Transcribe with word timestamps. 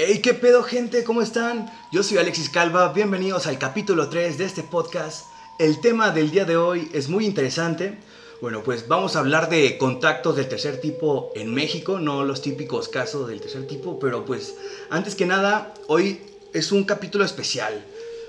Hey, 0.00 0.20
¿qué 0.22 0.32
pedo 0.32 0.62
gente? 0.62 1.02
¿Cómo 1.02 1.22
están? 1.22 1.68
Yo 1.90 2.04
soy 2.04 2.18
Alexis 2.18 2.50
Calva, 2.50 2.92
bienvenidos 2.92 3.48
al 3.48 3.58
capítulo 3.58 4.08
3 4.08 4.38
de 4.38 4.44
este 4.44 4.62
podcast. 4.62 5.26
El 5.58 5.80
tema 5.80 6.12
del 6.12 6.30
día 6.30 6.44
de 6.44 6.56
hoy 6.56 6.88
es 6.94 7.08
muy 7.08 7.26
interesante. 7.26 7.98
Bueno, 8.40 8.62
pues 8.62 8.86
vamos 8.86 9.16
a 9.16 9.18
hablar 9.18 9.48
de 9.48 9.76
contactos 9.76 10.36
del 10.36 10.46
tercer 10.46 10.80
tipo 10.80 11.32
en 11.34 11.52
México, 11.52 11.98
no 11.98 12.22
los 12.22 12.42
típicos 12.42 12.88
casos 12.88 13.26
del 13.26 13.40
tercer 13.40 13.66
tipo, 13.66 13.98
pero 13.98 14.24
pues 14.24 14.54
antes 14.88 15.16
que 15.16 15.26
nada, 15.26 15.74
hoy 15.88 16.20
es 16.54 16.70
un 16.70 16.84
capítulo 16.84 17.24
especial, 17.24 17.84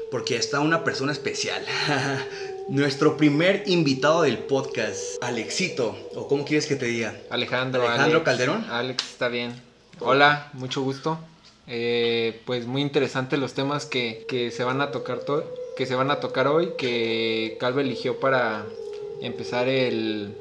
porque 0.10 0.38
está 0.38 0.62
una 0.62 0.84
persona 0.84 1.12
especial. 1.12 1.64
Nuestro 2.70 3.16
primer 3.16 3.62
invitado 3.68 4.24
del 4.24 4.40
podcast, 4.40 5.22
Alexito, 5.22 5.96
o 6.16 6.28
cómo 6.28 6.46
quieres 6.46 6.66
que 6.66 6.78
te 6.78 6.88
diga? 6.88 7.16
Alejandro. 7.30 7.84
Alejandro 7.84 8.18
Alex. 8.18 8.26
Calderón. 8.26 8.66
Alex, 8.72 9.04
está 9.08 9.28
bien. 9.28 9.62
Hola, 10.00 10.50
mucho 10.54 10.82
gusto. 10.82 11.20
Eh, 11.72 12.42
pues 12.46 12.66
muy 12.66 12.82
interesante 12.82 13.38
los 13.38 13.54
temas 13.54 13.86
que, 13.86 14.26
que 14.28 14.50
se 14.52 14.64
van 14.64 14.82
a 14.82 14.90
tocar 14.92 15.20
to- 15.20 15.44
que 15.78 15.86
se 15.86 15.96
van 15.96 16.10
a 16.12 16.20
tocar 16.20 16.48
hoy, 16.48 16.72
que 16.78 17.56
Calva 17.60 17.82
eligió 17.82 18.20
para 18.20 18.66
empezar 19.22 19.68
el 19.70 20.36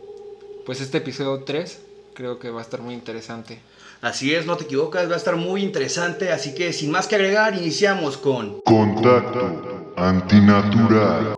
pues 0.64 0.80
este 0.80 0.98
episodio 0.98 1.44
3. 1.44 1.80
Creo 2.14 2.38
que 2.38 2.50
va 2.50 2.60
a 2.60 2.62
estar 2.62 2.80
muy 2.80 2.94
interesante. 2.94 3.60
Así 4.00 4.34
es, 4.34 4.46
no 4.46 4.56
te 4.56 4.64
equivocas, 4.64 5.08
va 5.10 5.14
a 5.14 5.18
estar 5.18 5.36
muy 5.36 5.62
interesante, 5.62 6.30
así 6.32 6.54
que 6.54 6.72
sin 6.72 6.90
más 6.90 7.06
que 7.08 7.16
agregar, 7.16 7.54
iniciamos 7.56 8.16
con... 8.16 8.60
Contacto 8.62 9.92
antinatural. 9.96 11.34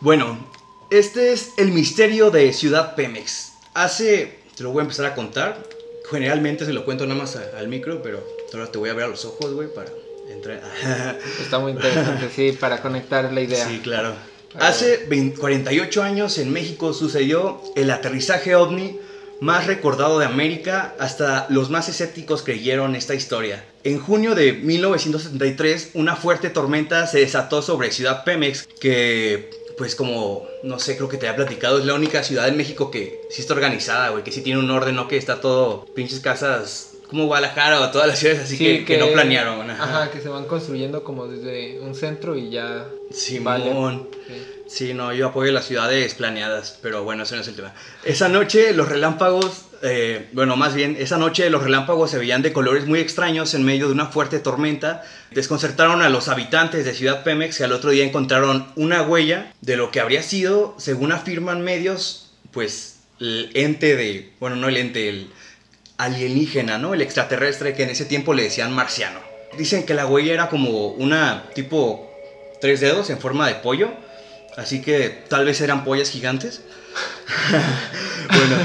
Bueno, 0.00 0.38
este 0.90 1.32
es 1.32 1.52
el 1.56 1.72
misterio 1.72 2.30
de 2.30 2.52
Ciudad 2.52 2.94
Pemex. 2.94 3.54
Hace, 3.74 4.38
te 4.56 4.62
lo 4.62 4.70
voy 4.72 4.80
a 4.80 4.82
empezar 4.82 5.06
a 5.06 5.14
contar, 5.14 5.62
generalmente 6.10 6.64
se 6.64 6.72
lo 6.72 6.84
cuento 6.84 7.06
nada 7.06 7.20
más 7.20 7.36
a- 7.36 7.58
al 7.58 7.68
micro, 7.68 8.02
pero 8.02 8.24
ahora 8.52 8.70
te 8.70 8.78
voy 8.78 8.90
a 8.90 8.94
ver 8.94 9.04
a 9.06 9.08
los 9.08 9.24
ojos, 9.24 9.52
güey, 9.52 9.68
para 9.74 9.90
entrar... 10.30 10.60
Está 11.40 11.58
muy 11.58 11.72
interesante, 11.72 12.28
sí, 12.34 12.52
para 12.52 12.80
conectar 12.80 13.32
la 13.32 13.40
idea. 13.40 13.66
Sí, 13.66 13.80
claro. 13.82 14.14
Hace 14.60 15.06
20 15.08 15.38
48 15.40 16.02
años 16.02 16.38
en 16.38 16.52
México 16.52 16.92
sucedió 16.94 17.60
el 17.74 17.90
aterrizaje 17.90 18.54
ovni 18.54 19.00
más 19.40 19.66
recordado 19.66 20.20
de 20.20 20.26
América, 20.26 20.94
hasta 21.00 21.46
los 21.50 21.68
más 21.68 21.88
escépticos 21.88 22.42
creyeron 22.42 22.94
esta 22.94 23.14
historia. 23.14 23.64
En 23.82 23.98
junio 23.98 24.36
de 24.36 24.52
1973, 24.52 25.90
una 25.94 26.14
fuerte 26.14 26.50
tormenta 26.50 27.06
se 27.08 27.18
desató 27.18 27.60
sobre 27.62 27.90
Ciudad 27.90 28.22
Pemex, 28.24 28.66
que 28.80 29.50
pues 29.76 29.94
como, 29.96 30.46
no 30.62 30.78
sé, 30.78 30.96
creo 30.96 31.08
que 31.08 31.16
te 31.16 31.28
había 31.28 31.44
platicado, 31.44 31.78
es 31.78 31.84
la 31.84 31.94
única 31.94 32.22
ciudad 32.22 32.48
en 32.48 32.56
México 32.56 32.90
que 32.90 33.22
sí 33.30 33.40
está 33.42 33.54
organizada, 33.54 34.10
güey, 34.10 34.24
que 34.24 34.32
sí 34.32 34.42
tiene 34.42 34.60
un 34.60 34.70
orden, 34.70 34.96
no 34.96 35.08
que 35.08 35.16
está 35.16 35.40
todo 35.40 35.84
pinches 35.94 36.20
casas 36.20 36.93
como 37.08 37.26
Guadalajara 37.26 37.80
o 37.80 37.90
todas 37.90 38.08
las 38.08 38.18
ciudades 38.18 38.42
así 38.44 38.56
Sí, 38.56 38.64
que, 38.64 38.84
que 38.84 38.98
no 38.98 39.08
planearon. 39.12 39.70
Ajá. 39.70 40.10
que 40.10 40.20
se 40.20 40.28
van 40.28 40.44
construyendo 40.46 41.04
como 41.04 41.26
desde 41.26 41.80
un 41.80 41.94
centro 41.94 42.36
y 42.36 42.50
ya. 42.50 42.86
Simón. 43.10 44.08
Sí. 44.26 44.34
Sí, 44.66 44.94
no, 44.94 45.12
yo 45.12 45.28
apoyo 45.28 45.52
las 45.52 45.66
ciudades 45.66 46.14
planeadas, 46.14 46.78
pero 46.82 47.04
bueno, 47.04 47.24
ese 47.24 47.34
no 47.34 47.42
es 47.42 47.48
el 47.48 47.54
tema. 47.54 47.74
Esa 48.02 48.28
noche 48.28 48.72
los 48.72 48.88
relámpagos, 48.88 49.66
eh, 49.82 50.30
bueno, 50.32 50.56
más 50.56 50.74
bien, 50.74 50.96
esa 50.98 51.18
noche 51.18 51.50
los 51.50 51.62
relámpagos 51.62 52.10
se 52.10 52.18
veían 52.18 52.40
de 52.40 52.54
colores 52.54 52.86
muy 52.86 52.98
extraños 52.98 53.52
en 53.52 53.62
medio 53.62 53.86
de 53.88 53.92
una 53.92 54.06
fuerte 54.06 54.38
tormenta. 54.38 55.02
Desconcertaron 55.32 56.00
a 56.00 56.08
los 56.08 56.28
habitantes 56.28 56.86
de 56.86 56.94
Ciudad 56.94 57.22
Pemex 57.24 57.58
que 57.58 57.64
al 57.64 57.72
otro 57.72 57.90
día 57.90 58.04
encontraron 58.04 58.66
una 58.76 59.02
huella 59.02 59.52
de 59.60 59.76
lo 59.76 59.90
que 59.90 60.00
habría 60.00 60.22
sido, 60.22 60.74
según 60.78 61.12
afirman 61.12 61.60
medios, 61.60 62.32
pues 62.50 63.00
el 63.20 63.50
ente 63.52 63.96
de, 63.96 64.32
bueno, 64.40 64.56
no 64.56 64.68
el 64.68 64.78
ente, 64.78 65.10
el 65.10 65.30
alienígena, 65.98 66.78
¿no? 66.78 66.94
El 66.94 67.02
extraterrestre 67.02 67.74
que 67.74 67.84
en 67.84 67.90
ese 67.90 68.04
tiempo 68.04 68.34
le 68.34 68.44
decían 68.44 68.72
marciano. 68.72 69.20
Dicen 69.56 69.84
que 69.86 69.94
la 69.94 70.06
huella 70.06 70.32
era 70.32 70.48
como 70.48 70.88
una 70.88 71.44
tipo 71.54 72.10
tres 72.60 72.80
dedos 72.80 73.10
en 73.10 73.18
forma 73.18 73.46
de 73.46 73.54
pollo. 73.56 73.90
Así 74.56 74.80
que 74.80 75.24
tal 75.28 75.44
vez 75.44 75.60
eran 75.60 75.84
pollas 75.84 76.10
gigantes. 76.10 76.62
bueno, 78.28 78.56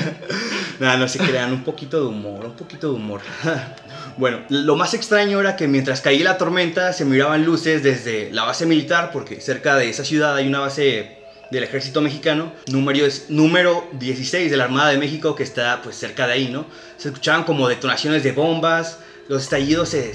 nada, 0.80 0.96
no 0.96 1.08
se 1.08 1.18
crean, 1.18 1.52
un 1.52 1.64
poquito 1.64 2.00
de 2.00 2.06
humor, 2.06 2.46
un 2.46 2.56
poquito 2.56 2.88
de 2.88 2.94
humor. 2.94 3.20
bueno, 4.16 4.40
lo 4.48 4.76
más 4.76 4.94
extraño 4.94 5.40
era 5.40 5.56
que 5.56 5.66
mientras 5.68 6.00
caía 6.00 6.24
la 6.24 6.38
tormenta 6.38 6.92
se 6.92 7.04
miraban 7.04 7.44
luces 7.44 7.82
desde 7.82 8.30
la 8.30 8.44
base 8.44 8.66
militar, 8.66 9.10
porque 9.12 9.40
cerca 9.40 9.76
de 9.76 9.90
esa 9.90 10.04
ciudad 10.04 10.36
hay 10.36 10.46
una 10.46 10.60
base 10.60 11.21
del 11.52 11.64
ejército 11.64 12.00
mexicano, 12.00 12.50
número, 12.66 13.04
es, 13.04 13.28
número 13.28 13.86
16 13.92 14.50
de 14.50 14.56
la 14.56 14.64
Armada 14.64 14.88
de 14.90 14.96
México 14.96 15.34
que 15.34 15.42
está 15.42 15.82
pues 15.82 15.96
cerca 15.96 16.26
de 16.26 16.32
ahí, 16.32 16.48
¿no? 16.48 16.64
Se 16.96 17.08
escuchaban 17.08 17.44
como 17.44 17.68
detonaciones 17.68 18.24
de 18.24 18.32
bombas, 18.32 18.98
los 19.28 19.42
estallidos 19.42 19.90
se 19.90 20.12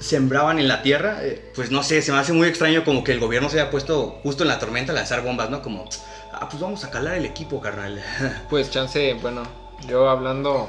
sembraban 0.00 0.58
en 0.58 0.66
la 0.66 0.82
tierra, 0.82 1.18
eh, 1.22 1.52
pues 1.54 1.70
no 1.70 1.84
sé, 1.84 2.02
se 2.02 2.10
me 2.10 2.18
hace 2.18 2.32
muy 2.32 2.48
extraño 2.48 2.84
como 2.84 3.04
que 3.04 3.12
el 3.12 3.20
gobierno 3.20 3.48
se 3.48 3.60
haya 3.60 3.70
puesto 3.70 4.18
justo 4.22 4.42
en 4.42 4.48
la 4.48 4.58
tormenta 4.58 4.90
a 4.92 4.94
lanzar 4.96 5.22
bombas, 5.22 5.48
¿no? 5.48 5.62
Como, 5.62 5.88
ah, 6.32 6.48
pues 6.48 6.60
vamos 6.60 6.82
a 6.84 6.90
calar 6.90 7.14
el 7.14 7.24
equipo, 7.24 7.60
carnal. 7.60 8.02
Pues 8.50 8.70
chance, 8.70 9.14
bueno, 9.22 9.44
yo 9.88 10.10
hablando 10.10 10.68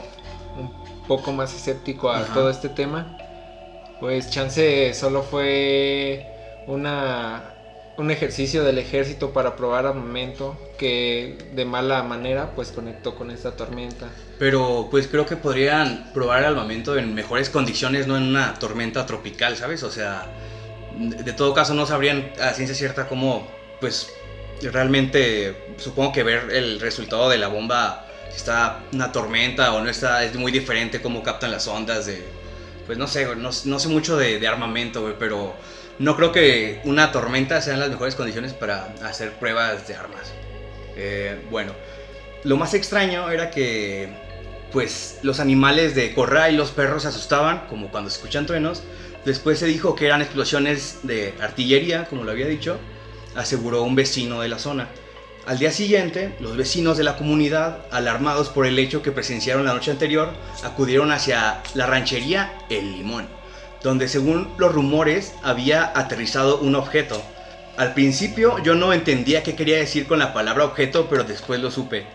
un 0.55 0.71
poco 1.07 1.31
más 1.31 1.53
escéptico 1.55 2.11
a 2.11 2.19
Ajá. 2.19 2.33
todo 2.33 2.51
este 2.51 2.69
tema, 2.69 3.17
pues 3.99 4.29
chance 4.29 4.93
solo 4.93 5.23
fue 5.23 6.27
una 6.67 7.50
un 8.01 8.09
ejercicio 8.09 8.63
del 8.63 8.79
ejército 8.79 9.31
para 9.31 9.55
probar 9.55 9.85
armamento 9.85 10.57
que 10.77 11.37
de 11.53 11.65
mala 11.65 12.01
manera 12.01 12.53
pues 12.55 12.71
conectó 12.71 13.15
con 13.15 13.29
esta 13.29 13.55
tormenta. 13.55 14.07
Pero 14.39 14.87
pues 14.89 15.07
creo 15.07 15.27
que 15.27 15.37
podrían 15.37 16.11
probar 16.11 16.43
armamento 16.43 16.97
en 16.97 17.13
mejores 17.13 17.49
condiciones, 17.49 18.07
no 18.07 18.17
en 18.17 18.23
una 18.23 18.55
tormenta 18.55 19.05
tropical, 19.05 19.55
¿sabes? 19.55 19.83
O 19.83 19.91
sea, 19.91 20.25
de 20.97 21.33
todo 21.33 21.53
caso 21.53 21.75
no 21.75 21.85
sabrían 21.85 22.31
a 22.41 22.53
ciencia 22.53 22.75
cierta 22.75 23.07
cómo, 23.07 23.47
pues 23.79 24.11
realmente 24.63 25.55
supongo 25.77 26.11
que 26.11 26.23
ver 26.23 26.49
el 26.51 26.79
resultado 26.79 27.29
de 27.29 27.37
la 27.37 27.49
bomba, 27.49 28.07
si 28.31 28.37
está 28.37 28.79
una 28.93 29.11
tormenta 29.11 29.73
o 29.73 29.81
no 29.81 29.89
está, 29.89 30.23
es 30.23 30.35
muy 30.35 30.51
diferente 30.51 31.01
cómo 31.01 31.21
captan 31.21 31.51
las 31.51 31.67
ondas 31.67 32.07
de, 32.07 32.23
pues 32.87 32.97
no 32.97 33.05
sé, 33.05 33.27
no, 33.35 33.51
no 33.65 33.79
sé 33.79 33.87
mucho 33.89 34.17
de, 34.17 34.39
de 34.39 34.47
armamento, 34.47 35.15
pero 35.19 35.53
no 36.01 36.15
creo 36.15 36.31
que 36.31 36.81
una 36.83 37.11
tormenta 37.11 37.61
sean 37.61 37.79
las 37.79 37.89
mejores 37.89 38.15
condiciones 38.15 38.53
para 38.53 38.85
hacer 39.03 39.33
pruebas 39.33 39.87
de 39.87 39.95
armas. 39.95 40.33
Eh, 40.95 41.39
bueno, 41.51 41.73
lo 42.43 42.57
más 42.57 42.73
extraño 42.73 43.29
era 43.29 43.51
que 43.51 44.09
pues 44.71 45.19
los 45.21 45.39
animales 45.39 45.93
de 45.93 46.13
corral 46.15 46.53
y 46.53 46.57
los 46.57 46.71
perros 46.71 47.03
se 47.03 47.09
asustaban, 47.09 47.67
como 47.69 47.91
cuando 47.91 48.09
se 48.09 48.17
escuchan 48.17 48.47
truenos. 48.47 48.81
Después 49.25 49.59
se 49.59 49.67
dijo 49.67 49.93
que 49.93 50.07
eran 50.07 50.23
explosiones 50.23 50.99
de 51.03 51.35
artillería, 51.39 52.05
como 52.05 52.23
lo 52.23 52.31
había 52.31 52.47
dicho, 52.47 52.79
aseguró 53.35 53.83
un 53.83 53.93
vecino 53.93 54.41
de 54.41 54.49
la 54.49 54.57
zona. 54.57 54.87
Al 55.45 55.59
día 55.59 55.71
siguiente, 55.71 56.33
los 56.39 56.57
vecinos 56.57 56.97
de 56.97 57.03
la 57.03 57.15
comunidad, 57.15 57.85
alarmados 57.91 58.49
por 58.49 58.65
el 58.65 58.79
hecho 58.79 59.03
que 59.03 59.11
presenciaron 59.11 59.65
la 59.65 59.73
noche 59.73 59.91
anterior, 59.91 60.33
acudieron 60.63 61.11
hacia 61.11 61.61
la 61.75 61.85
ranchería 61.85 62.57
El 62.69 62.91
Limón, 62.93 63.27
donde 63.83 64.07
según 64.07 64.53
los 64.57 64.73
rumores 64.73 65.33
había 65.43 65.91
aterrizado 65.95 66.59
un 66.59 66.75
objeto. 66.75 67.21
Al 67.77 67.93
principio 67.93 68.59
yo 68.59 68.75
no 68.75 68.93
entendía 68.93 69.43
qué 69.43 69.55
quería 69.55 69.77
decir 69.77 70.05
con 70.07 70.19
la 70.19 70.33
palabra 70.33 70.65
objeto, 70.65 71.07
pero 71.09 71.23
después 71.23 71.59
lo 71.59 71.71
supe. 71.71 72.05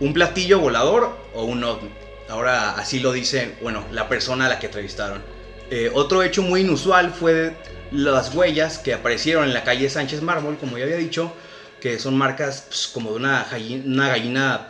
¿Un 0.00 0.12
platillo 0.12 0.58
volador 0.58 1.16
o 1.34 1.44
un 1.44 1.62
ovni? 1.64 1.90
Ahora 2.28 2.72
así 2.72 3.00
lo 3.00 3.12
dice, 3.12 3.54
bueno, 3.62 3.84
la 3.92 4.08
persona 4.08 4.46
a 4.46 4.48
la 4.48 4.58
que 4.58 4.66
entrevistaron. 4.66 5.22
Eh, 5.70 5.90
otro 5.94 6.22
hecho 6.22 6.42
muy 6.42 6.60
inusual 6.62 7.10
fue 7.12 7.54
las 7.90 8.34
huellas 8.34 8.78
que 8.78 8.92
aparecieron 8.92 9.44
en 9.44 9.54
la 9.54 9.62
calle 9.62 9.88
Sánchez 9.88 10.20
Mármol, 10.20 10.56
como 10.58 10.76
ya 10.78 10.84
había 10.84 10.96
dicho, 10.96 11.32
que 11.80 11.98
son 11.98 12.16
marcas 12.16 12.64
pues, 12.68 12.88
como 12.92 13.10
de 13.10 13.16
una 13.16 13.46
gallina, 13.50 13.84
una 13.86 14.08
gallina 14.08 14.68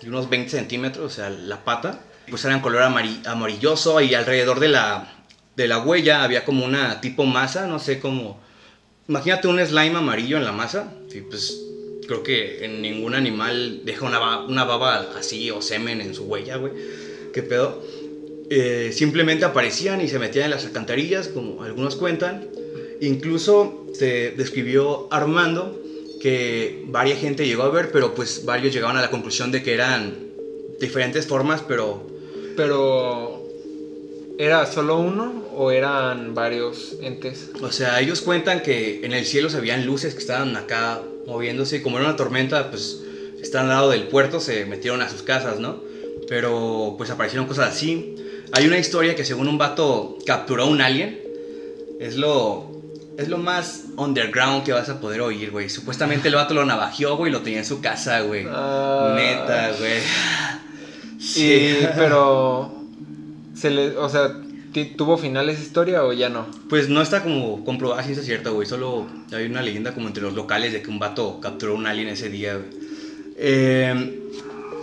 de 0.00 0.08
unos 0.08 0.30
20 0.30 0.50
centímetros, 0.50 1.12
o 1.12 1.14
sea, 1.14 1.30
la 1.30 1.64
pata, 1.64 2.00
pues 2.28 2.44
eran 2.44 2.60
color 2.60 2.82
amari- 2.82 3.26
amarilloso 3.26 4.00
y 4.00 4.14
alrededor 4.14 4.60
de 4.60 4.68
la, 4.68 5.08
de 5.60 5.68
la 5.68 5.78
huella 5.78 6.24
había 6.24 6.44
como 6.44 6.64
una 6.64 7.00
tipo 7.00 7.24
masa, 7.24 7.66
no 7.66 7.78
sé 7.78 8.00
cómo... 8.00 8.40
Imagínate 9.08 9.48
un 9.48 9.58
slime 9.64 9.96
amarillo 9.96 10.36
en 10.36 10.44
la 10.44 10.52
masa, 10.52 10.92
y 11.12 11.20
pues 11.20 11.60
creo 12.06 12.22
que 12.22 12.66
ningún 12.80 13.14
animal 13.14 13.82
deja 13.84 14.06
una, 14.06 14.18
ba- 14.18 14.44
una 14.46 14.64
baba 14.64 15.10
así 15.18 15.50
o 15.50 15.60
semen 15.60 16.00
en 16.00 16.14
su 16.14 16.24
huella, 16.24 16.56
güey. 16.56 16.72
¿Qué 17.34 17.42
pedo? 17.42 17.82
Eh, 18.50 18.90
simplemente 18.94 19.44
aparecían 19.44 20.00
y 20.00 20.08
se 20.08 20.18
metían 20.18 20.46
en 20.46 20.50
las 20.52 20.64
alcantarillas, 20.64 21.28
como 21.28 21.62
algunos 21.62 21.96
cuentan. 21.96 22.48
Incluso 23.00 23.86
se 23.94 24.30
describió 24.32 25.08
Armando 25.12 25.78
que 26.20 26.84
varias 26.86 27.18
gente 27.20 27.46
llegó 27.46 27.64
a 27.64 27.70
ver, 27.70 27.90
pero 27.92 28.14
pues 28.14 28.44
varios 28.44 28.72
llegaban 28.72 28.96
a 28.96 29.00
la 29.00 29.10
conclusión 29.10 29.50
de 29.52 29.62
que 29.62 29.74
eran 29.74 30.14
diferentes 30.80 31.26
formas, 31.26 31.62
pero 31.66 32.06
Pero 32.56 33.39
¿era 34.40 34.64
solo 34.64 34.98
uno 34.98 35.44
o 35.54 35.70
eran 35.70 36.34
varios 36.34 36.96
entes? 37.02 37.50
O 37.60 37.70
sea, 37.70 38.00
ellos 38.00 38.22
cuentan 38.22 38.62
que 38.62 39.04
en 39.04 39.12
el 39.12 39.26
cielo 39.26 39.50
se 39.50 39.60
veían 39.60 39.84
luces 39.84 40.14
que 40.14 40.20
estaban 40.20 40.56
acá 40.56 41.02
moviéndose 41.26 41.76
y 41.76 41.82
como 41.82 41.98
era 41.98 42.08
una 42.08 42.16
tormenta, 42.16 42.70
pues 42.70 43.02
están 43.42 43.64
al 43.64 43.68
lado 43.68 43.90
del 43.90 44.04
puerto, 44.04 44.40
se 44.40 44.64
metieron 44.64 45.02
a 45.02 45.10
sus 45.10 45.22
casas, 45.22 45.58
¿no? 45.58 45.82
Pero 46.26 46.94
pues 46.96 47.10
aparecieron 47.10 47.46
cosas 47.46 47.68
así. 47.74 48.14
Hay 48.52 48.66
una 48.66 48.78
historia 48.78 49.14
que 49.14 49.26
según 49.26 49.46
un 49.46 49.58
vato 49.58 50.16
capturó 50.24 50.66
un 50.68 50.80
alien. 50.80 51.20
Es 52.00 52.16
lo, 52.16 52.80
es 53.18 53.28
lo 53.28 53.36
más 53.36 53.84
underground 53.98 54.64
que 54.64 54.72
vas 54.72 54.88
a 54.88 55.00
poder 55.00 55.20
oír, 55.20 55.50
güey. 55.50 55.68
Supuestamente 55.68 56.28
el 56.28 56.34
vato 56.34 56.54
lo 56.54 56.64
navajeó, 56.64 57.18
güey, 57.18 57.30
y 57.30 57.34
lo 57.34 57.42
tenía 57.42 57.58
en 57.58 57.66
su 57.66 57.82
casa, 57.82 58.22
güey. 58.22 58.46
Ah. 58.48 59.12
Neta, 59.14 59.72
güey. 59.78 60.00
Sí, 61.20 61.76
pero. 61.94 62.79
Se 63.60 63.70
le, 63.70 63.96
o 63.96 64.08
sea, 64.08 64.40
¿tuvo 64.96 65.18
final 65.18 65.48
esa 65.50 65.60
historia 65.62 66.04
o 66.04 66.12
ya 66.12 66.28
no? 66.28 66.46
Pues 66.68 66.88
no 66.88 67.02
está 67.02 67.22
como 67.22 67.64
comprobada 67.64 68.02
si 68.02 68.12
es 68.12 68.24
cierto, 68.24 68.54
güey. 68.54 68.66
Solo 68.66 69.06
hay 69.32 69.46
una 69.46 69.62
leyenda 69.62 69.92
como 69.92 70.06
entre 70.06 70.22
los 70.22 70.34
locales 70.34 70.72
de 70.72 70.80
que 70.82 70.90
un 70.90 70.98
vato 70.98 71.40
capturó 71.40 71.74
un 71.74 71.86
alien 71.86 72.08
ese 72.08 72.28
día. 72.30 72.58
Eh, 73.36 74.18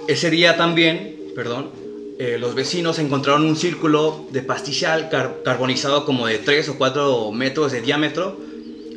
ese 0.07 0.29
día 0.29 0.57
también, 0.57 1.15
perdón, 1.35 1.69
eh, 2.19 2.37
los 2.39 2.55
vecinos 2.55 2.99
encontraron 2.99 3.45
un 3.45 3.55
círculo 3.55 4.27
de 4.31 4.41
pastizal 4.41 5.09
car- 5.09 5.37
carbonizado 5.43 6.05
como 6.05 6.27
de 6.27 6.39
3 6.39 6.69
o 6.69 6.77
4 6.77 7.31
metros 7.31 7.71
de 7.71 7.81
diámetro 7.81 8.37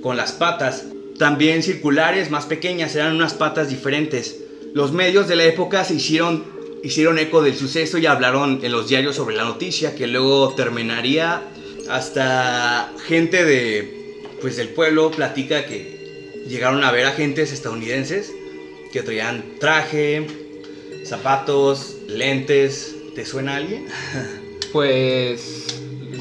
con 0.03 0.17
las 0.17 0.33
patas. 0.33 0.87
También 1.19 1.63
circulares, 1.63 2.31
más 2.31 2.47
pequeñas, 2.47 2.95
eran 2.97 3.15
unas 3.15 3.35
patas 3.35 3.69
diferentes. 3.69 4.41
Los 4.73 4.93
medios 4.93 5.29
de 5.29 5.37
la 5.37 5.45
época 5.45 5.85
se 5.85 5.95
hicieron, 5.95 6.45
hicieron 6.83 7.19
eco 7.19 7.43
del 7.43 7.57
suceso 7.57 7.99
y 7.99 8.07
hablaron 8.07 8.61
en 8.63 8.73
los 8.73 8.89
diarios 8.89 9.17
sobre 9.17 9.37
la 9.37 9.45
noticia, 9.45 9.95
que 9.95 10.07
luego 10.07 10.55
terminaría 10.55 11.43
hasta 11.89 12.93
gente 13.07 13.45
de, 13.45 14.23
pues, 14.41 14.57
del 14.57 14.69
pueblo 14.69 15.11
platica 15.11 15.67
que 15.67 16.43
llegaron 16.47 16.85
a 16.85 16.91
ver 16.91 17.07
agentes 17.07 17.53
estadounidenses 17.53 18.33
que 18.93 19.03
traían 19.03 19.45
traje, 19.59 20.27
zapatos, 21.05 21.97
lentes. 22.09 22.95
¿Te 23.15 23.25
suena 23.25 23.55
a 23.55 23.57
alguien? 23.57 23.87
Pues. 24.73 25.67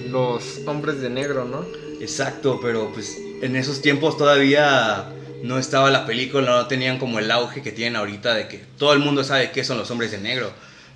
Los 0.10 0.62
hombres 0.66 1.02
de 1.02 1.10
negro, 1.12 1.46
¿no? 1.46 1.64
Exacto, 2.00 2.60
pero 2.60 2.92
pues 2.92 3.16
en 3.44 3.56
esos 3.56 3.80
tiempos 3.80 4.18
todavía 4.18 5.14
no 5.44 5.60
estaba 5.60 5.90
la 5.90 6.06
película, 6.06 6.50
no 6.50 6.68
tenían 6.68 7.00
como 7.00 7.20
el 7.20 7.32
auge 7.32 7.62
que 7.62 7.72
tienen 7.72 7.96
ahorita 7.96 8.34
de 8.34 8.48
que 8.48 8.58
todo 8.78 8.94
el 8.94 9.00
mundo 9.00 9.24
sabe 9.24 9.52
qué 9.52 9.64
son 9.64 9.78
los 9.78 9.92
hombres 9.92 10.12
de 10.12 10.18
negro. 10.18 10.54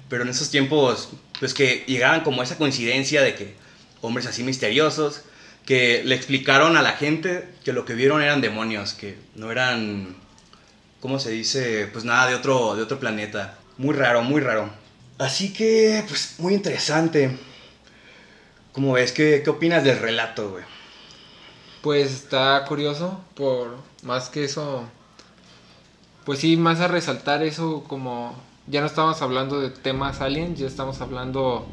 Pero 0.09 0.23
en 0.23 0.29
esos 0.29 0.49
tiempos, 0.49 1.09
pues 1.39 1.53
que 1.53 1.83
llegaban 1.87 2.21
como 2.21 2.43
esa 2.43 2.57
coincidencia 2.57 3.21
de 3.21 3.35
que 3.35 3.53
hombres 4.01 4.27
así 4.27 4.43
misteriosos, 4.43 5.21
que 5.65 6.03
le 6.03 6.15
explicaron 6.15 6.77
a 6.77 6.81
la 6.81 6.93
gente 6.93 7.47
que 7.63 7.73
lo 7.73 7.85
que 7.85 7.93
vieron 7.93 8.21
eran 8.21 8.41
demonios, 8.41 8.93
que 8.93 9.17
no 9.35 9.51
eran, 9.51 10.15
¿cómo 10.99 11.19
se 11.19 11.31
dice? 11.31 11.87
Pues 11.91 12.03
nada 12.03 12.27
de 12.27 12.35
otro, 12.35 12.75
de 12.75 12.83
otro 12.83 12.99
planeta. 12.99 13.57
Muy 13.77 13.95
raro, 13.95 14.21
muy 14.21 14.41
raro. 14.41 14.69
Así 15.17 15.53
que, 15.53 16.03
pues 16.07 16.35
muy 16.39 16.53
interesante. 16.53 17.37
¿Cómo 18.73 18.93
ves? 18.93 19.11
¿Qué, 19.11 19.41
qué 19.43 19.49
opinas 19.49 19.83
del 19.83 19.99
relato, 19.99 20.51
güey? 20.51 20.63
Pues 21.83 22.13
está 22.13 22.63
curioso, 22.65 23.19
por 23.35 23.75
más 24.03 24.30
que 24.30 24.45
eso, 24.45 24.83
pues 26.24 26.39
sí, 26.39 26.56
más 26.56 26.80
a 26.80 26.88
resaltar 26.88 27.44
eso 27.44 27.83
como, 27.89 28.33
ya 28.68 28.80
no 28.80 28.88
estamos 28.88 29.21
hablando 29.21 29.59
de 29.59 29.69
temas 29.69 30.21
aliens, 30.21 30.57
ya 30.57 30.65
estamos 30.65 31.01
hablando 31.01 31.68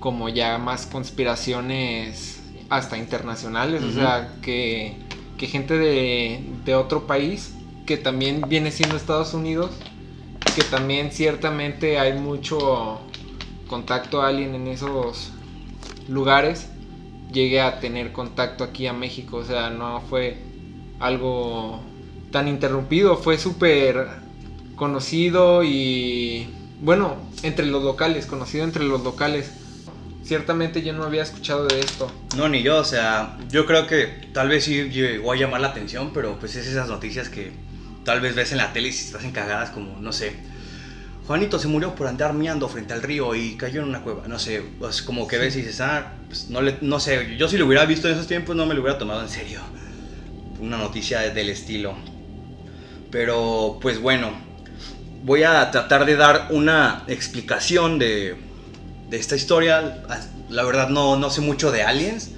como 0.00 0.28
ya 0.28 0.58
más 0.58 0.86
conspiraciones 0.86 2.42
hasta 2.70 2.98
internacionales, 2.98 3.84
o 3.84 3.92
sea, 3.92 4.34
que, 4.42 4.96
que 5.38 5.46
gente 5.46 5.78
de, 5.78 6.44
de 6.64 6.74
otro 6.74 7.06
país, 7.06 7.54
que 7.86 7.96
también 7.96 8.42
viene 8.48 8.72
siendo 8.72 8.96
Estados 8.96 9.32
Unidos, 9.32 9.70
que 10.56 10.64
también 10.64 11.12
ciertamente 11.12 12.00
hay 12.00 12.18
mucho 12.18 12.98
contacto 13.68 14.22
alien 14.22 14.56
en 14.56 14.66
esos 14.66 15.30
lugares, 16.08 16.66
llegué 17.32 17.60
a 17.60 17.80
tener 17.80 18.12
contacto 18.12 18.64
aquí 18.64 18.86
a 18.86 18.92
México, 18.92 19.38
o 19.38 19.44
sea, 19.44 19.70
no 19.70 20.00
fue 20.00 20.38
algo 20.98 21.80
tan 22.30 22.48
interrumpido, 22.48 23.16
fue 23.16 23.38
súper 23.38 24.08
conocido 24.76 25.62
y 25.64 26.48
bueno, 26.80 27.16
entre 27.42 27.66
los 27.66 27.82
locales, 27.82 28.26
conocido 28.26 28.64
entre 28.64 28.84
los 28.84 29.02
locales. 29.02 29.50
Ciertamente 30.22 30.82
yo 30.82 30.92
no 30.92 31.04
había 31.04 31.22
escuchado 31.22 31.66
de 31.66 31.80
esto. 31.80 32.10
No, 32.36 32.48
ni 32.48 32.62
yo, 32.62 32.78
o 32.78 32.84
sea, 32.84 33.38
yo 33.48 33.64
creo 33.64 33.86
que 33.86 34.06
tal 34.32 34.48
vez 34.48 34.64
sí 34.64 34.90
llegó 34.90 35.32
a 35.32 35.36
llamar 35.36 35.60
la 35.60 35.68
atención, 35.68 36.10
pero 36.12 36.36
pues 36.38 36.56
es 36.56 36.66
esas 36.66 36.88
noticias 36.88 37.28
que 37.28 37.52
tal 38.04 38.20
vez 38.20 38.34
ves 38.34 38.52
en 38.52 38.58
la 38.58 38.72
tele 38.72 38.88
y 38.88 38.92
si 38.92 39.06
estás 39.06 39.24
encagadas 39.24 39.70
como, 39.70 40.00
no 40.00 40.12
sé, 40.12 40.32
Juanito 41.26 41.58
se 41.58 41.66
murió 41.66 41.94
por 41.94 42.06
andar 42.06 42.34
miando 42.34 42.68
frente 42.68 42.94
al 42.94 43.02
río 43.02 43.34
y 43.34 43.56
cayó 43.56 43.82
en 43.82 43.88
una 43.88 44.02
cueva, 44.02 44.28
no 44.28 44.38
sé, 44.38 44.62
pues 44.78 45.02
como 45.02 45.26
que 45.26 45.38
ves 45.38 45.56
y 45.56 45.62
dices, 45.62 45.80
ah, 45.80 46.12
pues 46.28 46.50
no, 46.50 46.62
le, 46.62 46.76
no 46.82 47.00
sé, 47.00 47.36
yo 47.36 47.48
si 47.48 47.58
lo 47.58 47.66
hubiera 47.66 47.84
visto 47.84 48.06
en 48.06 48.14
esos 48.14 48.28
tiempos 48.28 48.54
no 48.54 48.64
me 48.64 48.74
lo 48.74 48.80
hubiera 48.80 48.96
tomado 48.96 49.22
en 49.22 49.28
serio, 49.28 49.60
una 50.60 50.76
noticia 50.76 51.20
del 51.20 51.48
estilo. 51.48 51.96
Pero 53.10 53.78
pues 53.80 54.00
bueno, 54.00 54.30
voy 55.24 55.42
a 55.42 55.70
tratar 55.72 56.06
de 56.06 56.16
dar 56.16 56.48
una 56.50 57.02
explicación 57.08 57.98
de, 57.98 58.36
de 59.10 59.16
esta 59.16 59.34
historia. 59.34 60.04
La 60.48 60.62
verdad 60.62 60.88
no, 60.88 61.16
no 61.16 61.30
sé 61.30 61.40
mucho 61.40 61.72
de 61.72 61.82
aliens. 61.82 62.30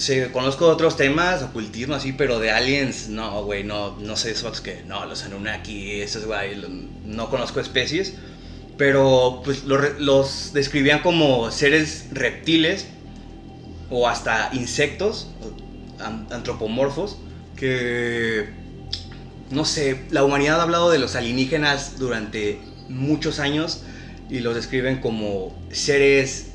Sí, 0.00 0.18
conozco 0.32 0.66
otros 0.68 0.96
temas, 0.96 1.42
ocultismo 1.42 1.94
así, 1.94 2.12
pero 2.14 2.38
de 2.38 2.50
aliens, 2.50 3.08
no, 3.08 3.44
güey, 3.44 3.64
no, 3.64 3.98
no 3.98 4.16
sé 4.16 4.30
esos 4.30 4.62
que, 4.62 4.82
no, 4.84 5.04
los 5.04 5.24
Anunnaki, 5.24 6.00
esos, 6.00 6.24
güey, 6.24 6.56
no 7.04 7.28
conozco 7.28 7.60
especies, 7.60 8.14
pero 8.76 9.42
pues 9.44 9.64
los, 9.64 10.52
describían 10.54 11.02
como 11.02 11.50
seres 11.50 12.08
reptiles 12.12 12.88
o 13.88 14.08
hasta 14.08 14.50
insectos, 14.52 15.36
an- 15.98 16.28
antropomorfos, 16.30 17.22
que, 17.56 18.54
no 19.50 19.64
sé, 19.64 20.06
la 20.10 20.24
humanidad 20.24 20.60
ha 20.60 20.64
hablado 20.64 20.90
de 20.90 20.98
los 20.98 21.16
alienígenas 21.16 21.98
durante 21.98 22.74
muchos 22.88 23.38
años 23.40 23.84
y 24.28 24.40
los 24.40 24.54
describen 24.54 25.00
como 25.00 25.66
seres 25.70 26.52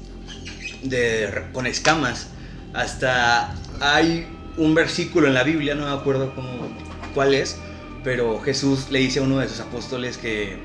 de, 0.82 1.50
con 1.54 1.68
escamas. 1.68 2.35
Hasta 2.76 3.56
hay 3.80 4.28
un 4.58 4.76
versículo 4.76 5.28
en 5.28 5.34
la 5.34 5.44
Biblia, 5.44 5.76
no 5.76 5.86
me 5.86 5.92
acuerdo 5.92 6.34
cómo, 6.36 6.70
cuál 7.14 7.34
es, 7.34 7.58
pero 8.04 8.40
Jesús 8.42 8.92
le 8.92 9.00
dice 9.00 9.20
a 9.20 9.24
uno 9.24 9.40
de 9.40 9.48
sus 9.48 9.60
apóstoles 9.60 10.18
que 10.18 10.58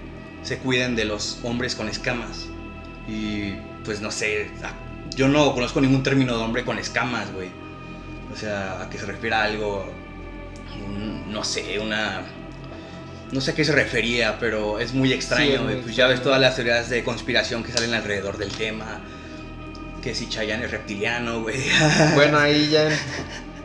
se 0.43 0.59
cuiden 0.59 0.97
de 0.97 1.05
los 1.05 1.39
hombres 1.43 1.75
con 1.75 1.89
escamas. 1.89 2.49
Y 3.09 3.55
pues 3.85 4.01
no 4.01 4.11
sé, 4.11 4.51
yo 5.15 5.29
no 5.29 5.55
conozco 5.55 5.81
ningún 5.81 6.03
término 6.03 6.37
de 6.37 6.43
hombre 6.43 6.65
con 6.65 6.79
escamas, 6.79 7.33
güey. 7.33 7.49
O 8.33 8.37
sea, 8.37 8.83
a 8.83 8.91
qué 8.91 8.99
se 8.99 9.07
refiere 9.07 9.37
a 9.37 9.45
algo, 9.45 9.87
no 11.29 11.45
sé, 11.45 11.79
una... 11.79 12.23
No 13.33 13.41
sé 13.41 13.53
a 13.53 13.55
qué 13.55 13.65
se 13.65 13.73
refería, 13.73 14.39
pero 14.41 14.81
es 14.81 14.93
muy 14.93 15.13
extraño. 15.13 15.45
Sí, 15.45 15.53
es 15.53 15.61
muy 15.61 15.73
güey. 15.75 15.83
pues 15.85 15.95
ya 15.97 16.09
ves 16.09 16.21
todas 16.21 16.41
las 16.41 16.57
teorías 16.57 16.91
de 16.91 17.05
conspiración 17.05 17.63
que 17.63 17.71
salen 17.71 17.95
alrededor 17.95 18.39
del 18.39 18.51
tema. 18.51 19.01
Que 20.03 20.15
si 20.15 20.29
Chayanne 20.29 20.65
es 20.65 20.71
reptiliano, 20.71 21.43
güey. 21.43 21.61
Bueno, 22.15 22.39
ahí 22.39 22.69
ya... 22.71 22.89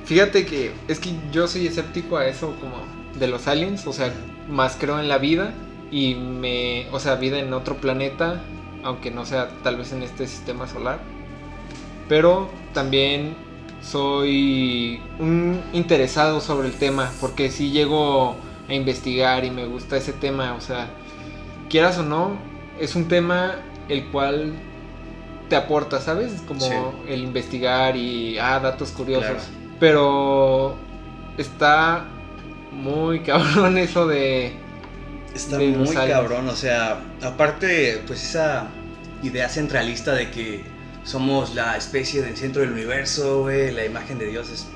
Fíjate 0.06 0.46
que 0.46 0.72
es 0.88 1.00
que 1.00 1.16
yo 1.32 1.48
soy 1.48 1.68
escéptico 1.68 2.18
a 2.18 2.28
eso 2.28 2.56
como 2.60 2.78
de 3.18 3.28
los 3.28 3.48
aliens, 3.48 3.88
o 3.88 3.94
sea, 3.94 4.14
más 4.48 4.78
creo 4.80 5.00
en 5.00 5.08
la 5.08 5.18
vida 5.18 5.54
y 5.92 6.16
me, 6.16 6.88
o 6.92 7.00
sea, 7.00 7.16
vida 7.16 7.40
en 7.40 7.54
otro 7.54 7.78
planeta, 7.78 8.42
aunque 8.84 9.10
no 9.10 9.26
sea 9.26 9.50
tal 9.64 9.78
vez 9.78 9.94
en 9.94 10.04
este 10.04 10.28
sistema 10.28 10.68
solar. 10.68 11.00
Pero 12.08 12.50
también 12.74 13.36
soy 13.82 15.02
un 15.20 15.62
interesado 15.74 16.42
sobre 16.42 16.68
el 16.68 16.76
tema, 16.76 17.12
porque 17.20 17.50
si 17.50 17.72
llego 17.72 18.36
a 18.68 18.74
investigar 18.74 19.46
y 19.46 19.52
me 19.52 19.66
gusta 19.66 19.98
ese 19.98 20.14
tema, 20.14 20.54
o 20.54 20.62
sea, 20.62 20.90
quieras 21.70 21.98
o 21.98 22.04
no, 22.04 22.38
es 22.80 22.96
un 22.96 23.08
tema 23.08 23.56
el 23.90 24.06
cual 24.08 24.54
te 25.50 25.56
aporta, 25.56 26.00
¿sabes? 26.02 26.42
Como 26.48 26.62
Sí. 26.62 26.74
el 27.08 27.22
investigar 27.22 27.96
y, 27.96 28.38
ah, 28.40 28.60
datos 28.60 28.92
curiosos. 28.92 29.28
Claro. 29.28 29.44
Pero 29.80 30.76
está 31.38 32.06
muy 32.72 33.20
cabrón 33.24 33.78
eso 33.78 34.08
de... 34.08 34.54
Está 35.34 35.58
de 35.58 35.68
muy 35.70 35.94
cabrón, 35.94 36.48
o 36.48 36.56
sea, 36.56 37.02
aparte, 37.22 38.02
pues 38.08 38.24
esa 38.24 38.68
idea 39.22 39.50
centralista 39.50 40.14
de 40.14 40.32
que 40.32 40.64
somos 41.04 41.54
la 41.56 41.76
especie 41.76 42.22
del 42.22 42.38
centro 42.38 42.62
del 42.62 42.72
universo, 42.72 43.42
güey, 43.42 43.72
la 43.72 43.84
imagen 43.86 44.18
de 44.18 44.28
Dios 44.28 44.50
es... 44.50 44.68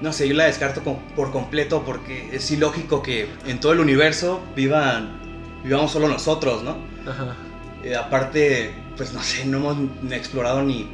No 0.00 0.12
sé, 0.12 0.28
yo 0.28 0.34
la 0.34 0.44
descarto 0.44 0.82
con- 0.84 0.98
por 1.14 1.30
completo 1.32 1.82
porque 1.86 2.28
es 2.32 2.50
ilógico 2.50 3.02
que 3.02 3.28
en 3.46 3.60
todo 3.60 3.72
el 3.72 3.80
universo 3.80 4.40
vivan, 4.54 5.20
vivamos 5.64 5.92
solo 5.92 6.08
nosotros, 6.08 6.62
¿no? 6.64 6.76
Ajá. 7.10 7.34
Eh, 7.82 7.94
aparte, 7.96 8.74
pues 8.96 9.12
no 9.12 9.22
sé, 9.22 9.44
no 9.44 9.58
hemos 9.58 9.76
explorado 10.12 10.62
ni 10.62 10.86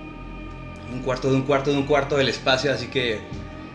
un 0.92 1.00
cuarto 1.02 1.30
de 1.30 1.37
un 1.37 1.42
cuarto 1.42 1.71
de 1.71 1.76
un 1.78 1.85
cuarto 1.85 2.16
del 2.16 2.28
espacio, 2.28 2.73
así 2.73 2.88
que 2.88 3.21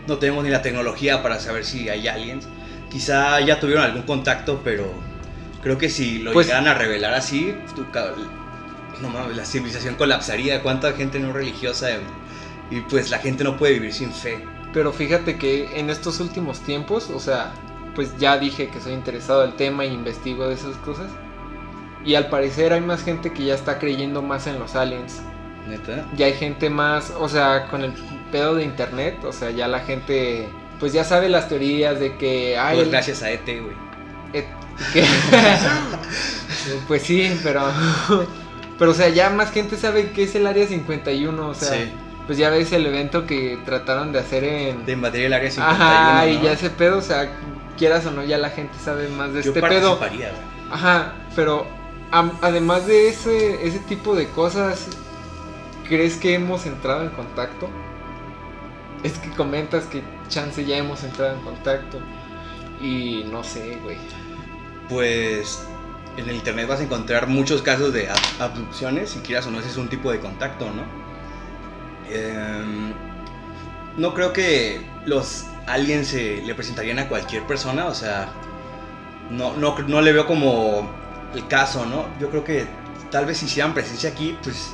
no 0.06 0.18
tenemos 0.18 0.44
ni 0.44 0.50
la 0.50 0.62
tecnología 0.62 1.22
para 1.22 1.40
saber 1.40 1.64
si 1.64 1.88
hay 1.88 2.06
aliens. 2.08 2.46
Quizá 2.90 3.40
ya 3.40 3.60
tuvieron 3.60 3.84
algún 3.84 4.02
contacto, 4.02 4.60
pero 4.64 4.90
creo 5.62 5.76
que 5.78 5.88
si 5.90 6.18
lo 6.20 6.32
Pues- 6.32 6.46
llegaran 6.46 6.68
a 6.68 6.74
revelar 6.74 7.14
así, 7.14 7.54
tu 7.74 7.84
no 9.02 9.08
mames, 9.10 9.36
la 9.36 9.44
civilización 9.44 9.94
colapsaría, 9.94 10.62
cuánta 10.62 10.92
gente 10.92 11.20
no 11.20 11.32
religiosa 11.32 11.88
y, 12.70 12.76
y 12.76 12.80
pues 12.82 13.10
la 13.10 13.18
gente 13.18 13.44
no 13.44 13.56
puede 13.56 13.74
vivir 13.74 13.92
sin 13.92 14.12
fe. 14.12 14.44
Pero 14.72 14.92
fíjate 14.92 15.38
que 15.38 15.78
en 15.78 15.88
estos 15.90 16.20
últimos 16.20 16.60
tiempos, 16.60 17.10
o 17.10 17.20
sea, 17.20 17.52
pues 17.94 18.16
ya 18.18 18.38
dije 18.38 18.68
que 18.68 18.80
soy 18.80 18.92
interesado 18.92 19.42
del 19.42 19.54
tema 19.54 19.84
e 19.84 19.88
investigo 19.88 20.48
de 20.48 20.54
esas 20.54 20.76
cosas. 20.78 21.10
Y 22.04 22.14
al 22.14 22.28
parecer 22.28 22.72
hay 22.72 22.80
más 22.80 23.02
gente 23.02 23.32
que 23.32 23.44
ya 23.44 23.54
está 23.54 23.78
creyendo 23.78 24.22
más 24.22 24.46
en 24.46 24.58
los 24.58 24.74
aliens. 24.76 25.20
¿Neta? 25.66 26.06
Ya 26.16 26.26
hay 26.26 26.32
gente 26.34 26.70
más, 26.70 27.12
o 27.18 27.28
sea, 27.28 27.66
con 27.70 27.82
el 27.84 27.92
pedo 28.32 28.54
de 28.54 28.64
internet, 28.64 29.22
o 29.24 29.32
sea, 29.32 29.50
ya 29.50 29.68
la 29.68 29.80
gente 29.80 30.48
pues 30.80 30.92
ya 30.92 31.02
sabe 31.04 31.28
las 31.28 31.48
teorías 31.48 31.98
de 32.00 32.16
que 32.16 32.56
hay 32.56 32.76
Pues 32.76 32.90
gracias 32.90 33.22
a 33.22 33.30
ET, 33.32 33.44
güey. 33.44 33.76
Que- 34.32 35.04
pues 36.86 37.02
sí, 37.02 37.38
pero 37.42 37.62
pero 38.78 38.92
o 38.92 38.94
sea, 38.94 39.08
ya 39.08 39.28
más 39.30 39.50
gente 39.50 39.76
sabe 39.76 40.10
que 40.12 40.22
es 40.22 40.34
el 40.34 40.46
área 40.46 40.66
51, 40.66 41.48
o 41.48 41.54
sea, 41.54 41.72
Sí. 41.72 41.92
pues 42.26 42.38
ya 42.38 42.48
ves 42.50 42.72
el 42.72 42.86
evento 42.86 43.26
que 43.26 43.58
trataron 43.64 44.12
de 44.12 44.20
hacer 44.20 44.44
en 44.44 44.86
De 44.86 44.92
invadir 44.92 45.24
el 45.24 45.32
área 45.32 45.50
51. 45.50 45.84
Ajá, 45.84 46.28
y 46.28 46.36
¿no? 46.36 46.44
ya 46.44 46.52
ese 46.52 46.70
pedo, 46.70 46.98
o 46.98 47.02
sea, 47.02 47.28
quieras 47.76 48.06
o 48.06 48.12
no, 48.12 48.22
ya 48.24 48.38
la 48.38 48.50
gente 48.50 48.74
sabe 48.82 49.08
más 49.08 49.32
de 49.32 49.42
Yo 49.42 49.50
este 49.52 49.60
pedo. 49.60 49.98
Ajá, 50.70 51.12
pero 51.34 51.66
además 52.10 52.86
de 52.86 53.08
ese, 53.08 53.66
ese 53.66 53.78
tipo 53.80 54.14
de 54.14 54.28
cosas, 54.30 54.86
¿crees 55.88 56.16
que 56.16 56.34
hemos 56.34 56.66
entrado 56.66 57.02
en 57.02 57.10
contacto? 57.10 57.68
Es 59.02 59.18
que 59.18 59.30
comentas 59.30 59.84
que 59.84 60.02
chance 60.28 60.64
ya 60.64 60.76
hemos 60.76 61.04
entrado 61.04 61.34
en 61.34 61.40
contacto. 61.42 61.98
Y 62.80 63.24
no 63.30 63.42
sé, 63.44 63.78
güey. 63.82 63.96
Pues 64.88 65.64
en 66.16 66.28
el 66.28 66.36
internet 66.36 66.66
vas 66.68 66.80
a 66.80 66.84
encontrar 66.84 67.26
muchos 67.28 67.62
casos 67.62 67.92
de 67.92 68.08
ab- 68.08 68.40
abducciones, 68.40 69.10
si 69.10 69.20
quieras 69.20 69.46
o 69.46 69.50
no, 69.50 69.60
ese 69.60 69.68
es 69.68 69.76
un 69.76 69.88
tipo 69.88 70.10
de 70.10 70.18
contacto, 70.20 70.66
¿no? 70.70 70.82
Em, 72.10 72.92
no 73.96 74.14
creo 74.14 74.32
que 74.32 74.86
los 75.04 75.44
aliens 75.66 76.08
se 76.08 76.42
le 76.42 76.54
presentarían 76.54 76.98
a 76.98 77.08
cualquier 77.08 77.44
persona, 77.46 77.86
o 77.86 77.94
sea, 77.94 78.30
no, 79.30 79.56
no, 79.56 79.78
no 79.86 80.00
le 80.00 80.12
veo 80.12 80.26
como 80.26 80.90
el 81.34 81.46
caso, 81.48 81.86
¿no? 81.86 82.06
Yo 82.20 82.30
creo 82.30 82.44
que 82.44 82.66
tal 83.10 83.26
vez 83.26 83.38
si 83.38 83.46
hicieran 83.46 83.74
presencia 83.74 84.10
aquí, 84.10 84.36
pues 84.42 84.72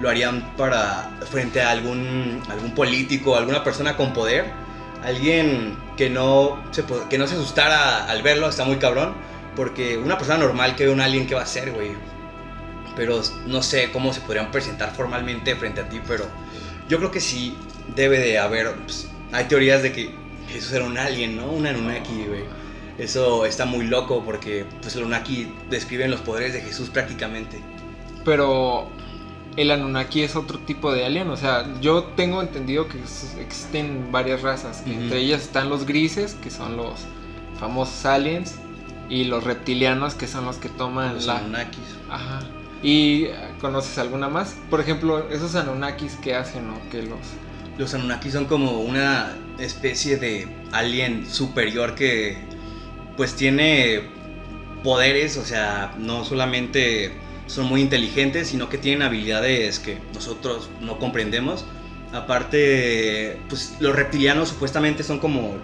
lo 0.00 0.08
harían 0.08 0.56
para 0.56 1.10
frente 1.30 1.62
a 1.62 1.70
algún, 1.70 2.42
algún 2.50 2.74
político, 2.74 3.36
alguna 3.36 3.62
persona 3.62 3.96
con 3.96 4.12
poder, 4.12 4.46
alguien 5.04 5.76
que 5.96 6.10
no, 6.10 6.62
se, 6.70 6.84
que 7.08 7.18
no 7.18 7.26
se 7.26 7.34
asustara 7.34 8.06
al 8.06 8.22
verlo, 8.22 8.48
está 8.48 8.64
muy 8.64 8.76
cabrón, 8.76 9.14
porque 9.54 9.98
una 9.98 10.16
persona 10.18 10.38
normal 10.38 10.74
que 10.76 10.86
ve 10.86 10.92
un 10.92 11.00
alien, 11.00 11.26
¿qué 11.26 11.34
va 11.34 11.40
a 11.40 11.44
hacer, 11.44 11.70
güey? 11.72 11.92
Pero 12.96 13.22
no 13.46 13.62
sé 13.62 13.90
cómo 13.92 14.12
se 14.12 14.20
podrían 14.20 14.50
presentar 14.50 14.92
formalmente 14.94 15.54
frente 15.56 15.80
a 15.80 15.88
ti, 15.88 16.00
pero 16.06 16.26
yo 16.88 16.98
creo 16.98 17.10
que 17.10 17.20
sí 17.20 17.56
debe 17.94 18.18
de 18.18 18.38
haber, 18.38 18.74
pues, 18.74 19.08
hay 19.32 19.44
teorías 19.44 19.82
de 19.82 19.92
que 19.92 20.14
Jesús 20.48 20.72
era 20.72 20.84
un 20.84 20.98
alien, 20.98 21.36
¿no? 21.36 21.46
Un 21.46 21.66
Anunnaki, 21.66 22.24
güey. 22.26 22.44
Eso 22.98 23.46
está 23.46 23.64
muy 23.64 23.86
loco 23.86 24.22
porque 24.24 24.66
pues 24.80 24.94
el 24.96 25.02
Anunnaki 25.02 25.52
describen 25.70 26.10
los 26.10 26.20
poderes 26.20 26.52
de 26.52 26.60
Jesús 26.60 26.90
prácticamente. 26.90 27.60
Pero 28.24 28.88
el 29.56 29.70
Anunnaki 29.70 30.22
es 30.22 30.36
otro 30.36 30.58
tipo 30.60 30.92
de 30.92 31.04
alien. 31.04 31.30
O 31.30 31.36
sea, 31.36 31.66
yo 31.80 32.04
tengo 32.16 32.42
entendido 32.42 32.88
que 32.88 32.98
existen 33.40 34.12
varias 34.12 34.42
razas. 34.42 34.82
Ujú. 34.82 34.92
Entre 34.92 35.18
ellas 35.20 35.42
están 35.42 35.68
los 35.68 35.86
grises, 35.86 36.34
que 36.34 36.50
son 36.50 36.76
los 36.76 37.00
famosos 37.58 38.04
aliens. 38.04 38.56
Y 39.08 39.24
los 39.24 39.44
reptilianos, 39.44 40.14
que 40.14 40.26
son 40.26 40.46
los 40.46 40.56
que 40.56 40.68
toman 40.70 41.14
Los 41.14 41.26
la... 41.26 41.38
Anunnakis. 41.38 41.96
Ajá. 42.08 42.40
¿Y 42.82 43.26
conoces 43.60 43.98
alguna 43.98 44.28
más? 44.28 44.56
Por 44.70 44.80
ejemplo, 44.80 45.28
esos 45.30 45.54
Anunnakis 45.54 46.14
que 46.16 46.34
hacen, 46.34 46.68
¿no? 46.68 46.78
Que 46.90 47.02
los... 47.02 47.18
Los 47.78 47.94
Anunnaki 47.94 48.30
son 48.30 48.46
como 48.46 48.80
una 48.80 49.36
especie 49.58 50.16
de 50.16 50.48
alien 50.72 51.28
superior 51.28 51.94
que 51.94 52.38
pues 53.16 53.34
tiene 53.34 54.02
poderes, 54.82 55.36
o 55.36 55.44
sea, 55.44 55.94
no 55.98 56.24
solamente 56.24 57.12
son 57.46 57.66
muy 57.66 57.80
inteligentes, 57.80 58.48
sino 58.48 58.68
que 58.68 58.78
tienen 58.78 59.02
habilidades 59.02 59.78
que 59.78 59.98
nosotros 60.14 60.70
no 60.80 60.98
comprendemos. 60.98 61.64
Aparte, 62.12 63.38
pues 63.48 63.76
los 63.80 63.94
reptilianos 63.94 64.50
supuestamente 64.50 65.02
son 65.02 65.18
como 65.18 65.56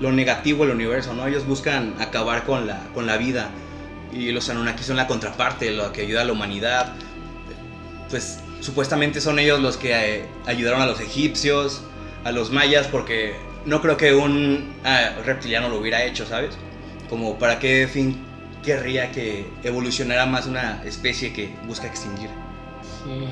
lo 0.00 0.12
negativo 0.12 0.64
del 0.64 0.74
universo, 0.74 1.14
¿no? 1.14 1.26
Ellos 1.26 1.46
buscan 1.46 1.94
acabar 2.00 2.44
con 2.44 2.66
la, 2.66 2.80
con 2.94 3.06
la 3.06 3.16
vida 3.16 3.50
y 4.12 4.30
los 4.32 4.48
Anunnaki 4.48 4.82
son 4.82 4.96
la 4.96 5.06
contraparte, 5.06 5.70
lo 5.70 5.92
que 5.92 6.02
ayuda 6.02 6.22
a 6.22 6.24
la 6.24 6.32
humanidad. 6.32 6.94
Pues 8.10 8.40
supuestamente 8.60 9.20
son 9.20 9.38
ellos 9.38 9.60
los 9.60 9.76
que 9.76 9.92
eh, 9.92 10.26
ayudaron 10.46 10.80
a 10.80 10.86
los 10.86 11.00
egipcios, 11.00 11.82
a 12.24 12.32
los 12.32 12.50
mayas, 12.50 12.86
porque 12.88 13.34
no 13.64 13.80
creo 13.80 13.96
que 13.96 14.14
un 14.14 14.74
ah, 14.84 15.10
reptiliano 15.24 15.68
lo 15.68 15.78
hubiera 15.78 16.04
hecho, 16.04 16.26
¿sabes? 16.26 16.56
Como 17.12 17.38
para 17.38 17.58
qué 17.58 17.86
fin 17.92 18.24
querría 18.64 19.12
que 19.12 19.46
evolucionara 19.64 20.24
más 20.24 20.46
una 20.46 20.82
especie 20.82 21.34
que 21.34 21.54
busca 21.66 21.86
extinguir. 21.86 22.30
Sí. 23.04 23.28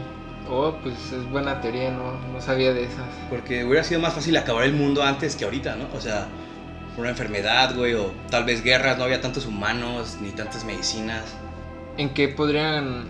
Oh, 0.50 0.74
pues 0.82 0.96
es 1.10 1.30
buena 1.30 1.62
teoría, 1.62 1.90
no, 1.90 2.12
no 2.30 2.42
sabía 2.42 2.74
de 2.74 2.84
esas. 2.84 3.08
Porque 3.30 3.64
hubiera 3.64 3.82
sido 3.82 3.98
más 3.98 4.12
fácil 4.12 4.36
acabar 4.36 4.64
el 4.64 4.74
mundo 4.74 5.02
antes 5.02 5.34
que 5.34 5.46
ahorita, 5.46 5.76
¿no? 5.76 5.86
O 5.96 6.00
sea, 6.02 6.26
por 6.94 7.00
una 7.00 7.12
enfermedad, 7.12 7.74
güey, 7.74 7.94
o 7.94 8.12
tal 8.30 8.44
vez 8.44 8.62
guerras, 8.62 8.98
no 8.98 9.04
había 9.04 9.22
tantos 9.22 9.46
humanos 9.46 10.18
ni 10.20 10.28
tantas 10.32 10.62
medicinas. 10.66 11.24
¿En 11.96 12.10
qué 12.10 12.28
podrían... 12.28 13.08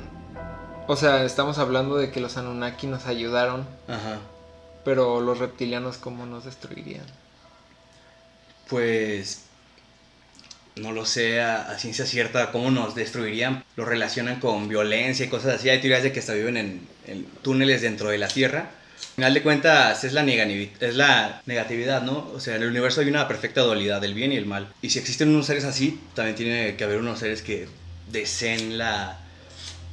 O 0.86 0.94
sea, 0.94 1.24
estamos 1.24 1.58
hablando 1.58 1.96
de 1.96 2.12
que 2.12 2.20
los 2.20 2.36
Anunnaki 2.36 2.86
nos 2.86 3.06
ayudaron, 3.06 3.66
Ajá. 3.88 4.18
pero 4.84 5.20
los 5.20 5.40
reptilianos 5.40 5.98
cómo 5.98 6.26
nos 6.26 6.44
destruirían. 6.44 7.06
Pues 8.68 9.49
no 10.76 10.92
lo 10.92 11.04
sé 11.04 11.40
a, 11.40 11.76
ciencia 11.78 12.06
cierta 12.06 12.52
cómo 12.52 12.70
nos 12.70 12.94
destruirían. 12.94 13.64
Lo 13.76 13.84
relacionan 13.84 14.40
con 14.40 14.68
violencia 14.68 15.26
y 15.26 15.28
cosas 15.28 15.56
así. 15.56 15.68
Hay 15.68 15.80
teorías 15.80 16.02
de 16.02 16.12
que 16.12 16.20
hasta 16.20 16.34
viven 16.34 16.56
en, 16.56 16.80
en 17.06 17.24
túneles 17.42 17.82
dentro 17.82 18.10
de 18.10 18.18
la 18.18 18.28
Tierra. 18.28 18.70
Al 19.10 19.14
final 19.14 19.34
de 19.34 19.42
cuentas 19.42 20.04
es 20.04 20.12
la, 20.12 20.22
es 20.22 20.94
la 20.94 21.42
negatividad, 21.46 22.02
¿no? 22.02 22.30
O 22.34 22.40
sea, 22.40 22.56
en 22.56 22.62
el 22.62 22.68
universo 22.68 23.00
hay 23.00 23.08
una 23.08 23.28
perfecta 23.28 23.60
dualidad 23.62 24.00
del 24.00 24.14
bien 24.14 24.32
y 24.32 24.36
el 24.36 24.46
mal. 24.46 24.72
Y 24.82 24.90
si 24.90 24.98
existen 24.98 25.28
unos 25.28 25.46
seres 25.46 25.64
así, 25.64 26.00
también 26.14 26.36
tiene 26.36 26.76
que 26.76 26.84
haber 26.84 26.98
unos 26.98 27.18
seres 27.18 27.42
que 27.42 27.66
deseen 28.10 28.78
la, 28.78 29.18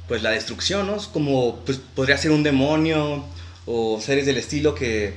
pues, 0.06 0.22
la 0.22 0.30
destrucción, 0.30 0.86
¿no? 0.86 0.96
Como 1.12 1.56
pues, 1.64 1.78
podría 1.94 2.16
ser 2.16 2.30
un 2.30 2.42
demonio 2.42 3.24
o 3.66 4.00
seres 4.00 4.24
del 4.24 4.38
estilo 4.38 4.74
que 4.74 5.14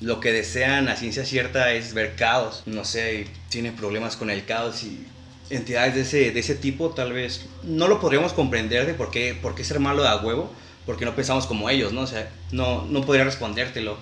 lo 0.00 0.20
que 0.20 0.32
desean 0.32 0.88
a 0.88 0.96
ciencia 0.96 1.24
cierta 1.24 1.72
es 1.72 1.94
ver 1.94 2.16
caos. 2.16 2.62
No 2.66 2.84
sé, 2.84 3.26
tiene 3.48 3.72
problemas 3.72 4.16
con 4.16 4.30
el 4.30 4.44
caos 4.44 4.82
y 4.82 5.06
entidades 5.50 5.94
de 5.94 6.00
ese, 6.02 6.30
de 6.32 6.40
ese 6.40 6.56
tipo 6.56 6.90
tal 6.90 7.12
vez 7.12 7.46
no 7.62 7.86
lo 7.86 8.00
podríamos 8.00 8.32
comprender 8.32 8.84
de 8.84 8.94
por 8.94 9.10
qué, 9.10 9.38
por 9.40 9.54
qué 9.54 9.62
ser 9.62 9.78
malo 9.78 10.06
a 10.06 10.20
huevo, 10.20 10.52
porque 10.84 11.04
no 11.04 11.14
pensamos 11.14 11.46
como 11.46 11.70
ellos, 11.70 11.92
¿no? 11.92 12.02
O 12.02 12.06
sea, 12.06 12.30
no, 12.52 12.84
no 12.84 13.02
podría 13.02 13.24
respondértelo. 13.24 13.96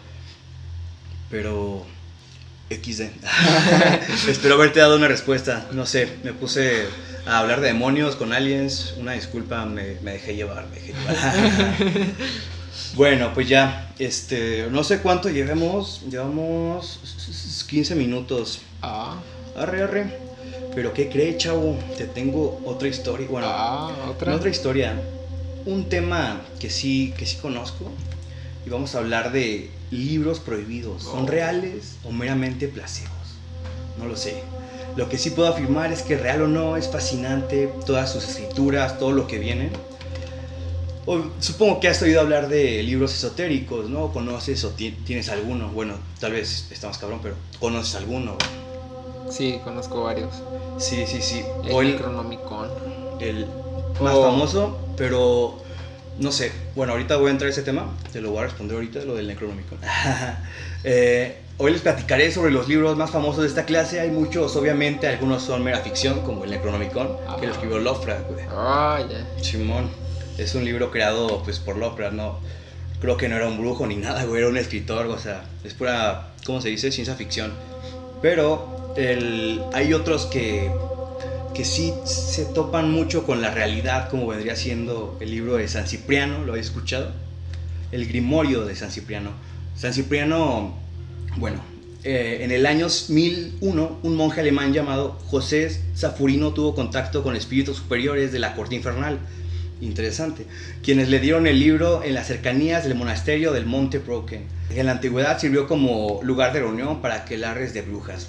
Pero... 1.31 1.87
XD. 2.71 3.03
Espero 4.29 4.55
haberte 4.55 4.81
dado 4.81 4.97
una 4.97 5.07
respuesta. 5.07 5.69
No 5.73 5.85
sé, 5.85 6.09
me 6.25 6.33
puse 6.33 6.87
a 7.27 7.39
hablar 7.39 7.61
de 7.61 7.69
demonios 7.69 8.17
con 8.17 8.33
aliens. 8.33 8.95
Una 8.99 9.13
disculpa, 9.13 9.67
me, 9.67 9.97
me 10.01 10.13
dejé 10.13 10.35
llevar, 10.35 10.67
me 10.69 10.77
dejé 10.77 10.95
llevar. 10.95 11.77
Bueno, 12.95 13.33
pues 13.35 13.49
ya, 13.49 13.93
este, 13.99 14.69
no 14.71 14.85
sé 14.85 14.99
cuánto 15.01 15.29
llevemos, 15.31 16.03
llevamos 16.11 17.01
15 17.69 17.95
minutos. 17.95 18.61
Ah, 18.83 19.17
Arre, 19.57 19.83
arre. 19.83 20.19
Pero 20.75 20.93
¿qué 20.93 21.09
cree, 21.09 21.37
chavo? 21.37 21.77
Te 21.97 22.05
tengo 22.07 22.61
otra 22.65 22.89
historia, 22.89 23.29
bueno, 23.31 23.47
ah, 23.49 23.93
otra. 24.11 24.33
no 24.33 24.37
otra 24.39 24.51
historia, 24.51 25.01
un 25.67 25.89
tema 25.89 26.41
que 26.59 26.69
sí, 26.71 27.15
que 27.17 27.27
sí 27.27 27.37
conozco. 27.37 27.91
Y 28.67 28.71
vamos 28.71 28.95
a 28.95 28.99
hablar 28.99 29.31
de 29.31 29.71
libros 29.93 30.41
prohibidos. 30.41 31.03
¿Son 31.05 31.25
Oh. 31.25 31.27
reales 31.29 31.97
o 32.03 32.11
meramente 32.11 32.67
placebos? 32.67 33.13
No 33.99 34.07
lo 34.07 34.17
sé. 34.17 34.43
Lo 34.97 35.09
que 35.09 35.19
sí 35.19 35.31
puedo 35.31 35.49
afirmar 35.49 35.93
es 35.93 36.03
que 36.03 36.17
real 36.17 36.43
o 36.43 36.49
no 36.49 36.77
es 36.77 36.89
fascinante 36.89 37.69
todas 37.87 38.11
sus 38.13 38.25
escrituras, 38.29 38.99
todo 38.99 39.13
lo 39.13 39.27
que 39.29 39.39
viene. 39.39 39.71
O- 41.07 41.23
supongo 41.39 41.81
que 41.81 41.89
has 41.89 42.01
oído 42.03 42.21
hablar 42.21 42.49
de 42.49 42.83
libros 42.83 43.13
esotéricos, 43.15 43.91
¿no? 43.91 44.13
¿Conoces 44.13 44.65
o 44.65 44.71
ti- 44.71 44.93
tienes 45.05 45.29
alguno? 45.29 45.69
Bueno, 45.69 45.95
tal 46.19 46.33
vez 46.33 46.69
estamos 46.71 46.97
cabrón, 46.99 47.21
pero 47.23 47.35
¿conoces 47.61 47.95
alguno? 47.97 48.37
Sí, 49.31 49.59
conozco 49.65 50.05
varios. 50.05 50.31
Sí, 50.79 51.05
sí, 51.07 51.21
sí. 51.21 51.43
El 51.65 51.73
O 51.73 51.83
el, 51.83 51.93
Necronomicon. 51.93 52.69
el 53.21 53.47
más 54.01 54.15
Oh. 54.15 54.23
famoso, 54.25 54.79
pero 54.97 55.59
no 56.19 56.33
sé. 56.33 56.53
Bueno, 56.75 56.93
ahorita 56.93 57.17
voy 57.17 57.29
a 57.29 57.31
entrar 57.33 57.49
a 57.49 57.53
ese 57.53 57.63
tema. 57.63 57.87
Te 58.13 58.21
lo 58.21 58.31
voy 58.31 58.41
a 58.41 58.43
responder 58.45 58.77
ahorita, 58.77 59.01
lo 59.01 59.15
del 59.15 59.27
Necronomicon. 59.29 59.79
Eh, 60.87 61.39
hoy 61.57 61.73
les 61.73 61.81
platicaré 61.81 62.31
sobre 62.31 62.51
los 62.51 62.69
libros 62.69 62.95
más 62.99 63.11
famosos 63.11 63.41
de 63.41 63.49
esta 63.49 63.65
clase. 63.65 64.01
Hay 64.01 64.11
muchos, 64.11 64.55
obviamente, 64.55 65.07
algunos 65.09 65.43
son 65.43 65.65
mera 65.65 65.79
ficción, 65.79 66.21
como 66.21 66.45
el 66.45 66.51
Necronomicon, 66.51 67.09
que 67.41 67.47
lo 67.47 67.53
escribió 67.55 67.79
Lovecraft, 67.79 68.31
güey. 68.31 68.45
Ah, 68.51 69.01
ya. 69.11 69.43
Simón. 69.43 69.89
Es 70.39 70.55
un 70.55 70.65
libro 70.65 70.91
creado 70.91 71.43
pues 71.45 71.59
por 71.59 71.77
Lovecraft, 71.77 72.15
no 72.15 72.41
creo 73.05 73.17
que 73.19 73.29
no 73.29 73.37
era 73.37 73.47
un 73.47 73.59
brujo 73.59 73.87
ni 73.87 73.97
nada, 73.97 74.25
güey, 74.25 74.41
era 74.41 74.49
un 74.49 74.57
escritor, 74.57 75.07
o 75.07 75.19
sea, 75.19 75.45
es 75.63 75.75
pura, 75.75 76.33
¿cómo 76.47 76.63
se 76.63 76.71
dice? 76.71 76.91
Ciencia 76.91 77.15
ficción. 77.15 77.53
Pero 78.23 78.95
el, 78.97 79.61
hay 79.75 79.93
otros 79.93 80.25
que, 80.25 80.71
que 81.55 81.65
sí 81.67 81.93
se 82.05 82.47
topan 82.47 82.91
mucho 82.91 83.25
con 83.25 83.43
la 83.43 83.51
realidad, 83.51 84.09
como 84.09 84.27
vendría 84.27 84.57
siendo 84.57 85.19
el 85.21 85.31
libro 85.31 85.57
de 85.57 85.69
San 85.69 85.87
Cipriano, 85.87 86.45
¿lo 86.45 86.53
habéis 86.53 86.69
escuchado? 86.69 87.13
El 87.93 88.07
Grimorio 88.07 88.65
de 88.65 88.75
San 88.75 88.91
Cipriano. 88.91 89.33
San 89.77 89.93
Cipriano, 89.93 90.75
bueno, 91.37 91.61
eh, 92.05 92.39
en 92.41 92.53
el 92.53 92.65
año 92.65 92.87
1001, 92.87 93.99
un 94.03 94.17
monje 94.17 94.41
alemán 94.41 94.73
llamado 94.73 95.19
José 95.27 95.79
Zafurino 95.95 96.55
tuvo 96.55 96.75
contacto 96.75 97.23
con 97.23 97.37
espíritus 97.37 97.77
superiores 97.77 98.33
de 98.33 98.39
la 98.39 98.55
corte 98.55 98.75
infernal 98.75 99.19
interesante, 99.85 100.47
quienes 100.83 101.09
le 101.09 101.21
dieron 101.21 101.47
el 101.47 101.59
libro 101.59 102.03
en 102.03 102.15
las 102.15 102.27
cercanías 102.27 102.85
del 102.85 102.95
monasterio 102.95 103.53
del 103.53 103.67
Monte 103.67 103.99
Broken. 103.99 104.43
En 104.71 104.87
la 104.87 104.93
antigüedad 104.93 105.39
sirvió 105.39 105.67
como 105.67 106.21
lugar 106.23 106.53
de 106.53 106.61
reunión 106.61 107.01
para 107.01 107.17
aquelarres 107.17 107.75
de 107.75 107.83
brujas. 107.83 108.29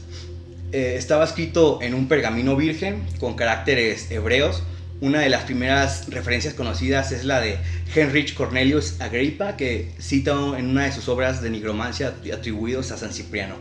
Eh, 0.72 0.96
estaba 0.98 1.24
escrito 1.24 1.80
en 1.82 1.94
un 1.94 2.08
pergamino 2.08 2.56
virgen 2.56 3.06
con 3.20 3.36
caracteres 3.36 4.12
hebreos. 4.12 4.64
Una 5.02 5.20
de 5.20 5.30
las 5.30 5.44
primeras 5.44 6.10
referencias 6.10 6.54
conocidas 6.54 7.12
es 7.12 7.26
la 7.26 7.40
de 7.42 7.58
Heinrich 7.94 8.34
Cornelius 8.34 9.00
Agrippa, 9.02 9.58
que 9.58 9.92
cita 10.00 10.34
en 10.58 10.70
una 10.70 10.86
de 10.86 10.92
sus 10.92 11.08
obras 11.10 11.42
de 11.42 11.50
nigromancia 11.50 12.14
atribuidos 12.34 12.92
a 12.92 12.98
San 12.98 13.14
Cipriano. 13.14 13.56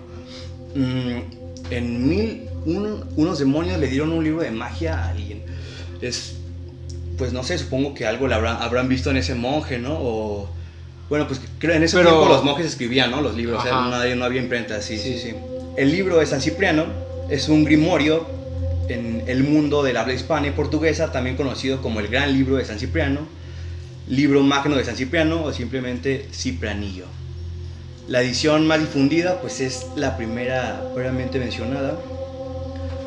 Mm, 0.75 1.45
en 1.71 2.09
mil, 2.09 2.43
unos 2.65 3.39
demonios 3.39 3.79
le 3.79 3.89
dieron 3.89 4.13
un 4.13 4.25
libro 4.25 4.43
de 4.43 4.51
magia 4.51 4.99
a 4.99 5.09
alguien. 5.11 5.43
Es 6.01 6.37
pues 7.17 7.33
no 7.33 7.43
sé, 7.43 7.59
supongo 7.59 7.95
que 7.95 8.07
algo 8.07 8.29
le 8.29 8.35
habrán, 8.35 8.59
habrán 8.61 8.89
visto 8.89 9.11
en 9.11 9.17
ese 9.17 9.35
monje, 9.35 9.79
¿no? 9.79 9.95
O, 9.95 10.49
bueno, 11.09 11.27
pues 11.29 11.41
creo 11.59 11.75
en 11.75 11.83
ese 11.83 12.01
tiempo 12.01 12.27
los 12.29 12.45
monjes 12.45 12.67
escribían, 12.67 13.11
¿no? 13.11 13.21
Los 13.21 13.35
libros, 13.35 13.65
no, 13.65 13.91
no, 13.91 14.25
había 14.25 14.41
imprenta, 14.41 14.81
sí, 14.81 14.99
sí, 14.99 15.19
sí, 15.19 15.35
El 15.77 15.93
libro 15.93 16.19
de 16.19 16.27
San 16.27 16.41
Cipriano 16.41 16.87
es 17.29 17.49
un 17.49 17.65
grimorio 17.65 18.27
en 18.89 19.25
el 19.27 19.45
mundo 19.45 19.83
del 19.83 19.97
habla 19.97 20.15
hispana 20.15 20.47
y 20.47 20.51
portuguesa, 20.51 21.13
también 21.13 21.37
conocido 21.37 21.81
como 21.81 22.01
el 22.01 22.09
Gran 22.09 22.33
Libro 22.33 22.57
de 22.57 22.65
San 22.65 22.79
Cipriano, 22.79 23.21
Libro 24.09 24.43
Magno 24.43 24.77
de 24.77 24.85
San 24.85 24.97
Cipriano 24.97 25.45
o 25.45 25.53
simplemente 25.53 26.29
Ciprianillo. 26.33 27.07
La 28.09 28.21
edición 28.21 28.67
más 28.67 28.81
difundida 28.81 29.41
pues 29.41 29.61
es 29.61 29.87
la 29.97 30.17
primera 30.17 30.91
previamente 30.95 31.39
mencionada, 31.39 31.99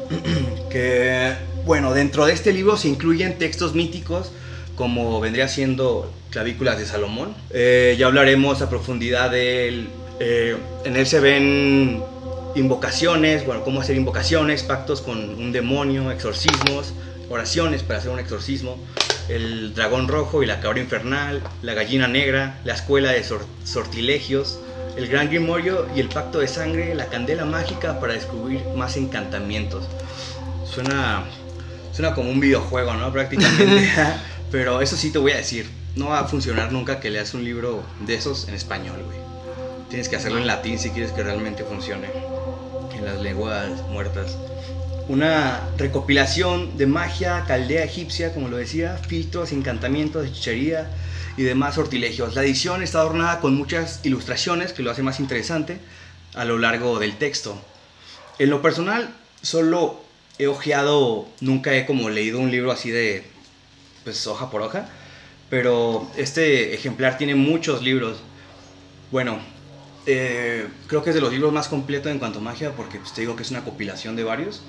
que 0.71 1.33
bueno, 1.67 1.93
dentro 1.93 2.25
de 2.25 2.31
este 2.31 2.53
libro 2.53 2.77
se 2.77 2.87
incluyen 2.87 3.37
textos 3.37 3.75
míticos 3.75 4.31
como 4.77 5.19
vendría 5.19 5.49
siendo 5.49 6.09
Clavículas 6.29 6.79
de 6.79 6.85
Salomón. 6.85 7.35
Eh, 7.49 7.97
ya 7.99 8.05
hablaremos 8.07 8.61
a 8.61 8.69
profundidad 8.69 9.31
de 9.31 9.67
él. 9.67 9.89
Eh, 10.21 10.55
en 10.85 10.95
él 10.95 11.05
se 11.05 11.19
ven 11.19 12.01
invocaciones, 12.55 13.45
bueno, 13.45 13.65
cómo 13.65 13.81
hacer 13.81 13.97
invocaciones, 13.97 14.63
pactos 14.63 15.01
con 15.01 15.17
un 15.17 15.51
demonio, 15.51 16.09
exorcismos, 16.09 16.93
oraciones 17.29 17.83
para 17.83 17.99
hacer 17.99 18.11
un 18.11 18.19
exorcismo, 18.19 18.77
el 19.27 19.73
dragón 19.73 20.07
rojo 20.07 20.43
y 20.43 20.45
la 20.45 20.61
cabra 20.61 20.79
infernal, 20.79 21.43
la 21.63 21.73
gallina 21.73 22.07
negra, 22.07 22.61
la 22.63 22.75
escuela 22.75 23.11
de 23.11 23.25
sortilegios, 23.65 24.59
el 24.95 25.07
gran 25.07 25.27
grimorio 25.27 25.85
y 25.93 25.99
el 25.99 26.07
pacto 26.07 26.39
de 26.39 26.47
sangre, 26.47 26.95
la 26.95 27.07
candela 27.07 27.43
mágica 27.43 27.99
para 27.99 28.13
descubrir 28.13 28.61
más 28.77 28.95
encantamientos. 28.95 29.83
Suena 30.65 31.25
Suena 31.97 32.13
como 32.13 32.29
un 32.29 32.39
videojuego, 32.39 32.93
¿no? 32.93 33.11
Prácticamente. 33.11 33.89
Pero 34.51 34.81
eso 34.81 34.95
sí 34.95 35.09
te 35.09 35.17
voy 35.17 35.31
a 35.31 35.37
decir, 35.37 35.67
no 35.95 36.09
va 36.09 36.19
a 36.19 36.25
funcionar 36.25 36.71
nunca 36.71 36.99
que 36.99 37.09
leas 37.09 37.33
un 37.33 37.43
libro 37.43 37.81
de 38.05 38.13
esos 38.13 38.47
en 38.47 38.53
español, 38.53 39.01
güey. 39.03 39.17
Tienes 39.89 40.07
que 40.07 40.15
hacerlo 40.15 40.37
en 40.37 40.45
latín 40.45 40.77
si 40.77 40.91
quieres 40.91 41.11
que 41.11 41.23
realmente 41.23 41.63
funcione. 41.63 42.05
En 42.95 43.03
las 43.03 43.19
lenguas 43.19 43.81
muertas. 43.89 44.37
Una 45.07 45.59
recopilación 45.79 46.77
de 46.77 46.85
magia, 46.85 47.45
caldea 47.47 47.83
egipcia, 47.83 48.31
como 48.31 48.47
lo 48.47 48.57
decía, 48.57 48.95
filtros, 49.07 49.51
encantamientos, 49.51 50.27
hechicería 50.27 50.91
y 51.35 51.41
demás 51.41 51.73
sortilegios. 51.73 52.35
La 52.35 52.43
edición 52.43 52.83
está 52.83 52.99
adornada 52.99 53.39
con 53.39 53.55
muchas 53.55 54.01
ilustraciones 54.03 54.71
que 54.71 54.83
lo 54.83 54.91
hace 54.91 55.01
más 55.01 55.19
interesante 55.19 55.79
a 56.35 56.45
lo 56.45 56.59
largo 56.59 56.99
del 56.99 57.17
texto. 57.17 57.59
En 58.37 58.51
lo 58.51 58.61
personal, 58.61 59.15
solo 59.41 60.05
he 60.39 60.47
ojeado, 60.47 61.27
nunca 61.41 61.75
he 61.75 61.85
como 61.85 62.09
leído 62.09 62.39
un 62.39 62.51
libro 62.51 62.71
así 62.71 62.91
de, 62.91 63.23
pues 64.03 64.25
hoja 64.27 64.49
por 64.49 64.61
hoja, 64.61 64.89
pero 65.49 66.09
este 66.17 66.73
ejemplar 66.73 67.17
tiene 67.17 67.35
muchos 67.35 67.81
libros. 67.81 68.19
Bueno, 69.11 69.39
eh, 70.05 70.67
creo 70.87 71.03
que 71.03 71.09
es 71.09 71.15
de 71.15 71.21
los 71.21 71.31
libros 71.31 71.51
más 71.51 71.67
completos 71.67 72.11
en 72.11 72.19
cuanto 72.19 72.39
a 72.39 72.41
magia, 72.41 72.71
porque 72.71 72.99
pues, 72.99 73.13
te 73.13 73.21
digo 73.21 73.35
que 73.35 73.43
es 73.43 73.51
una 73.51 73.63
compilación 73.63 74.15
de 74.15 74.23
varios, 74.23 74.61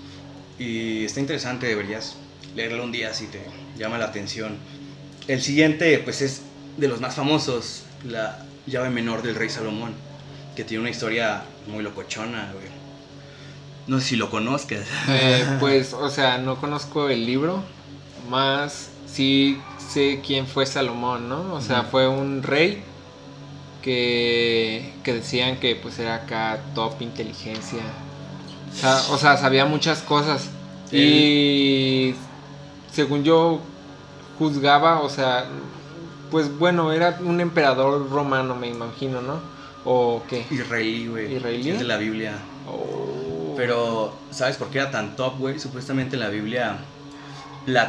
y 0.58 1.04
está 1.04 1.20
interesante, 1.20 1.66
deberías 1.66 2.16
leerlo 2.56 2.84
un 2.84 2.92
día 2.92 3.14
si 3.14 3.26
te 3.26 3.40
llama 3.76 3.98
la 3.98 4.06
atención. 4.06 4.56
El 5.28 5.42
siguiente, 5.42 5.98
pues 5.98 6.22
es 6.22 6.42
de 6.76 6.88
los 6.88 7.00
más 7.00 7.14
famosos, 7.14 7.84
la 8.04 8.44
llave 8.66 8.90
menor 8.90 9.22
del 9.22 9.34
rey 9.34 9.48
Salomón, 9.48 9.92
que 10.56 10.64
tiene 10.64 10.80
una 10.80 10.90
historia 10.90 11.42
muy 11.66 11.82
locochona, 11.82 12.52
güey. 12.52 12.77
No 13.88 13.98
sé 14.00 14.08
si 14.08 14.16
lo 14.16 14.30
conozcas. 14.30 14.86
Eh, 15.08 15.44
pues, 15.60 15.94
o 15.94 16.10
sea, 16.10 16.38
no 16.38 16.56
conozco 16.56 17.08
el 17.08 17.26
libro, 17.26 17.62
más 18.30 18.90
sí 19.06 19.58
sé 19.78 20.20
quién 20.24 20.46
fue 20.46 20.66
Salomón, 20.66 21.28
¿no? 21.28 21.54
O 21.54 21.60
sea, 21.60 21.84
fue 21.84 22.06
un 22.06 22.42
rey 22.42 22.82
que, 23.82 24.92
que 25.02 25.14
decían 25.14 25.58
que 25.58 25.74
pues 25.74 25.98
era 25.98 26.16
acá 26.16 26.60
top 26.74 27.00
inteligencia. 27.00 27.82
O 29.10 29.18
sea, 29.18 29.36
sabía 29.36 29.64
muchas 29.64 30.02
cosas. 30.02 30.50
Y 30.92 32.14
según 32.92 33.24
yo 33.24 33.60
juzgaba, 34.38 35.00
o 35.00 35.08
sea, 35.08 35.46
pues 36.30 36.56
bueno, 36.58 36.92
era 36.92 37.18
un 37.24 37.40
emperador 37.40 38.10
romano, 38.10 38.54
me 38.54 38.68
imagino, 38.68 39.20
¿no? 39.20 39.40
¿O 39.84 40.22
qué? 40.28 40.46
Israelí, 40.50 41.06
güey. 41.08 41.36
Israelí. 41.36 41.70
De 41.72 41.84
la 41.84 41.96
Biblia. 41.96 42.38
Oh. 42.68 43.27
Pero, 43.58 44.14
¿sabes 44.30 44.56
por 44.56 44.70
qué 44.70 44.78
era 44.78 44.92
tan 44.92 45.16
top, 45.16 45.36
güey? 45.36 45.58
Supuestamente 45.58 46.14
en 46.14 46.20
la 46.20 46.28
Biblia 46.28 46.78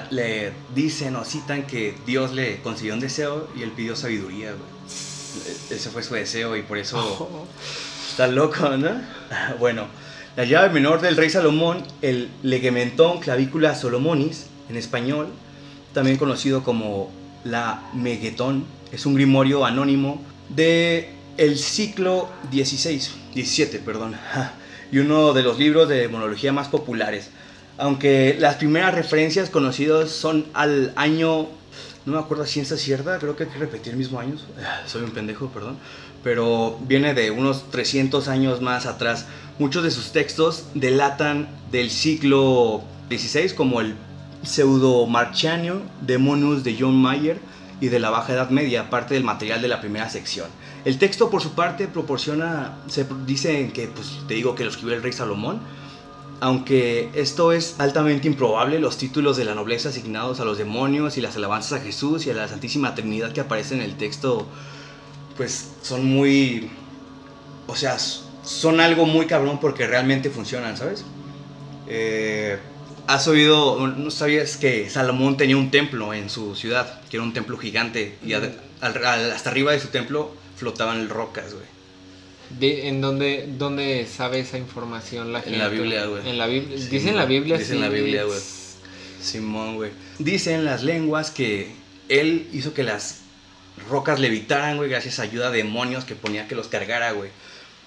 le 0.10 0.52
dicen 0.74 1.16
o 1.16 1.24
citan 1.24 1.68
que 1.68 1.96
Dios 2.08 2.34
le 2.34 2.60
consiguió 2.62 2.96
un 2.96 3.00
deseo 3.00 3.48
y 3.56 3.62
él 3.62 3.70
pidió 3.74 3.96
sabiduría, 3.96 4.54
güey. 4.54 4.64
E-, 5.70 5.76
ese 5.76 5.92
fue 5.92 6.02
su 6.02 6.16
deseo 6.16 6.58
y 6.58 6.64
por 6.64 6.80
eso 6.80 6.98
oh. 6.98 7.46
está 8.10 8.26
loco, 8.26 8.68
¿no? 8.78 9.00
bueno, 9.60 9.86
la 10.36 10.44
llave 10.44 10.72
menor 10.72 11.02
del 11.02 11.16
rey 11.16 11.30
Salomón, 11.30 11.84
el 12.02 12.32
legementón 12.42 13.20
clavícula 13.20 13.76
Solomonis, 13.76 14.48
en 14.70 14.76
español, 14.76 15.28
también 15.94 16.18
conocido 16.18 16.64
como 16.64 17.12
la 17.44 17.84
Meguetón, 17.94 18.66
es 18.92 19.06
un 19.06 19.14
grimorio 19.14 19.64
anónimo 19.64 20.20
de 20.50 21.12
el 21.38 21.60
ciclo 21.60 22.28
16, 22.50 23.12
17, 23.36 23.78
perdón 23.78 24.16
y 24.92 25.00
uno 25.00 25.34
de 25.34 25.44
los 25.44 25.60
libros 25.60 25.88
de 25.90 25.98
demonología 25.98 26.54
más 26.54 26.68
populares. 26.68 27.30
Aunque 27.78 28.36
las 28.40 28.56
primeras 28.56 28.94
referencias 28.94 29.50
conocidas 29.50 30.10
son 30.10 30.46
al 30.54 30.92
año, 30.96 31.48
no 32.06 32.14
me 32.14 32.20
acuerdo 32.20 32.46
si 32.46 32.60
es 32.60 32.70
cierta, 32.82 33.18
creo 33.20 33.36
que 33.36 33.44
hay 33.44 33.50
que 33.50 33.60
repetir 33.60 33.94
el 33.94 34.00
mismo 34.00 34.20
año, 34.20 34.36
soy 34.86 35.04
un 35.04 35.12
pendejo, 35.12 35.48
perdón, 35.48 35.78
pero 36.24 36.78
viene 36.82 37.14
de 37.14 37.32
unos 37.32 37.70
300 37.72 38.28
años 38.28 38.62
más 38.62 38.86
atrás. 38.86 39.26
Muchos 39.60 39.84
de 39.84 39.92
sus 39.92 40.12
textos 40.12 40.66
delatan 40.74 41.48
del 41.72 41.90
siglo 41.90 42.84
XVI, 43.10 43.54
como 43.56 43.82
el 43.82 43.96
pseudo 44.44 45.06
Marcianio 45.06 45.82
Demonus 46.02 46.64
de 46.64 46.78
John 46.80 46.96
Mayer 46.96 47.40
y 47.82 47.88
de 47.88 48.00
la 48.00 48.10
Baja 48.10 48.34
Edad 48.34 48.50
Media, 48.50 48.90
parte 48.90 49.14
del 49.14 49.24
material 49.24 49.62
de 49.62 49.68
la 49.68 49.80
primera 49.80 50.10
sección. 50.10 50.48
El 50.86 50.98
texto, 50.98 51.30
por 51.30 51.42
su 51.42 51.54
parte, 51.54 51.88
proporciona, 51.88 52.78
se 52.88 53.06
dice 53.26 53.72
que, 53.74 53.88
pues 53.88 54.20
te 54.28 54.34
digo 54.34 54.56
que 54.56 54.64
lo 54.64 54.70
escribió 54.70 54.96
el 54.96 55.04
rey 55.04 55.14
Salomón, 55.14 55.62
aunque 56.42 57.10
esto 57.14 57.52
es 57.52 57.76
altamente 57.80 58.28
improbable, 58.28 58.80
los 58.80 58.98
títulos 58.98 59.36
de 59.38 59.46
la 59.46 59.56
nobleza 59.56 59.90
asignados 59.90 60.40
a 60.40 60.46
los 60.46 60.58
demonios 60.58 61.18
y 61.18 61.22
las 61.22 61.36
alabanzas 61.36 61.82
a 61.82 61.84
Jesús 61.84 62.26
y 62.26 62.32
a 62.32 62.34
la 62.34 62.48
Santísima 62.48 62.96
Trinidad 62.96 63.34
que 63.34 63.42
aparecen 63.42 63.80
en 63.80 63.86
el 63.86 63.98
texto, 63.98 64.48
pues 65.36 65.72
son 65.82 66.06
muy, 66.06 66.70
o 67.68 67.76
sea, 67.76 67.98
son 68.44 68.80
algo 68.80 69.06
muy 69.06 69.26
cabrón 69.26 69.60
porque 69.60 69.86
realmente 69.86 70.30
funcionan, 70.30 70.78
¿sabes? 70.78 71.04
Eh, 71.88 72.58
¿Has 73.10 73.28
oído, 73.28 73.88
no 73.88 74.12
sabías 74.12 74.58
que 74.58 74.88
Salomón 74.88 75.36
tenía 75.36 75.58
un 75.58 75.72
templo 75.72 76.14
en 76.14 76.30
su 76.30 76.56
ciudad, 76.56 77.02
que 77.10 77.18
era 77.18 77.24
un 77.24 77.34
templo 77.34 77.58
gigante, 77.58 78.16
y 78.24 78.34
hasta 78.34 79.50
arriba 79.50 79.72
de 79.72 79.80
su 79.80 79.88
templo 79.88 80.32
flotaban 80.56 81.10
rocas, 81.10 81.56
güey. 81.56 82.86
¿En 82.88 83.02
dónde, 83.02 83.50
dónde 83.58 84.06
sabe 84.06 84.42
esa 84.42 84.60
información 84.60 85.34
la 85.34 85.42
gente? 85.42 85.56
En 85.56 85.60
la 85.64 85.70
Biblia, 85.70 86.06
güey. 86.06 86.30
En 86.30 86.38
la 86.38 86.46
Biblia. 86.46 86.78
Dice 86.78 87.10
en 87.10 87.16
la 87.16 87.26
Biblia, 87.26 87.58
Dice 87.58 87.74
en 87.74 87.82
la 87.82 87.90
Biblia, 87.90 88.26
güey. 88.26 88.40
Simón, 89.20 89.78
güey. 89.78 89.90
Dicen 90.20 90.64
las 90.64 90.84
lenguas 90.84 91.32
que 91.32 91.72
él 92.10 92.48
hizo 92.54 92.76
que 92.76 92.84
las 92.84 93.22
rocas 93.90 94.20
levitaran, 94.20 94.78
güey, 94.78 94.88
gracias 94.88 95.18
a 95.18 95.24
ayuda 95.24 95.50
de 95.50 95.64
demonios 95.64 96.06
que 96.06 96.14
ponía 96.14 96.48
que 96.48 96.54
los 96.54 96.68
cargara, 96.68 97.14
güey. 97.14 97.32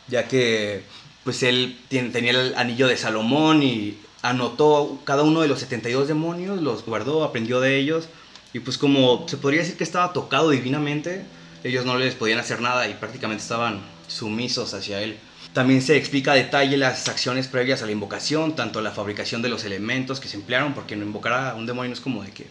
Ya 0.08 0.26
que, 0.26 0.82
pues 1.22 1.44
él 1.44 1.78
tenía 1.88 2.32
el 2.32 2.56
anillo 2.56 2.88
de 2.88 2.96
Salomón 2.96 3.62
y 3.62 3.98
anotó 4.22 5.00
cada 5.04 5.22
uno 5.22 5.40
de 5.40 5.48
los 5.48 5.60
72 5.60 6.08
demonios, 6.08 6.62
los 6.62 6.84
guardó, 6.84 7.24
aprendió 7.24 7.60
de 7.60 7.76
ellos. 7.76 8.08
Y 8.52 8.60
pues 8.60 8.78
como 8.78 9.26
se 9.28 9.36
podría 9.36 9.60
decir 9.60 9.76
que 9.76 9.84
estaba 9.84 10.12
tocado 10.12 10.50
divinamente, 10.50 11.24
ellos 11.64 11.84
no 11.84 11.98
les 11.98 12.14
podían 12.14 12.38
hacer 12.38 12.60
nada 12.60 12.88
y 12.88 12.94
prácticamente 12.94 13.42
estaban 13.42 13.80
sumisos 14.08 14.74
hacia 14.74 15.02
él. 15.02 15.18
También 15.52 15.82
se 15.82 15.96
explica 15.96 16.32
a 16.32 16.34
detalle 16.34 16.76
las 16.76 17.08
acciones 17.08 17.46
previas 17.46 17.82
a 17.82 17.86
la 17.86 17.92
invocación, 17.92 18.56
tanto 18.56 18.80
la 18.80 18.90
fabricación 18.90 19.42
de 19.42 19.50
los 19.50 19.64
elementos 19.64 20.18
que 20.18 20.28
se 20.28 20.36
emplearon, 20.36 20.72
porque 20.72 20.96
no 20.96 21.04
invocar 21.04 21.32
a 21.32 21.54
un 21.54 21.66
demonio 21.66 21.90
no 21.90 21.94
es 21.94 22.00
como 22.00 22.22
de 22.22 22.30
que 22.30 22.46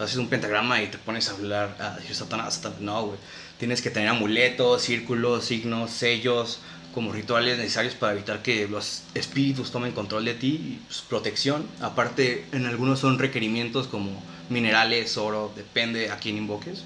haces 0.00 0.16
un 0.16 0.28
pentagrama 0.28 0.80
y 0.82 0.86
te 0.86 0.98
pones 0.98 1.28
a 1.28 1.32
hablar, 1.32 1.76
a 1.80 1.96
decir 1.96 2.14
Satanás, 2.14 2.54
Satanás. 2.54 2.80
No, 2.80 3.06
güey. 3.06 3.18
Tienes 3.58 3.82
que 3.82 3.90
tener 3.90 4.08
amuletos, 4.08 4.82
círculos, 4.82 5.44
signos, 5.44 5.90
sellos, 5.90 6.60
como 6.94 7.12
rituales 7.12 7.58
necesarios 7.58 7.94
para 7.94 8.12
evitar 8.12 8.42
que 8.42 8.66
los 8.68 9.02
espíritus 9.14 9.70
tomen 9.70 9.92
control 9.92 10.24
de 10.24 10.34
ti 10.34 10.80
pues, 10.86 11.02
protección. 11.02 11.66
Aparte, 11.80 12.46
en 12.52 12.66
algunos 12.66 12.98
son 12.98 13.18
requerimientos 13.18 13.86
como 13.86 14.22
minerales, 14.48 15.16
oro, 15.16 15.52
depende 15.54 16.10
a 16.10 16.16
quién 16.16 16.36
invoques. 16.36 16.84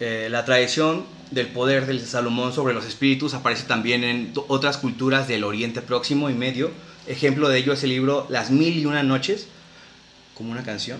Eh, 0.00 0.28
la 0.30 0.44
tradición 0.44 1.06
del 1.30 1.48
poder 1.48 1.86
del 1.86 2.04
Salomón 2.04 2.52
sobre 2.52 2.74
los 2.74 2.84
espíritus 2.84 3.34
aparece 3.34 3.64
también 3.64 4.04
en 4.04 4.32
otras 4.48 4.76
culturas 4.76 5.26
del 5.26 5.44
Oriente 5.44 5.80
Próximo 5.80 6.28
y 6.28 6.34
Medio. 6.34 6.70
Ejemplo 7.06 7.48
de 7.48 7.58
ello 7.58 7.72
es 7.72 7.82
el 7.84 7.90
libro 7.90 8.26
Las 8.28 8.50
Mil 8.50 8.76
y 8.76 8.86
Una 8.86 9.02
Noches, 9.02 9.48
como 10.34 10.50
una 10.50 10.62
canción. 10.62 10.98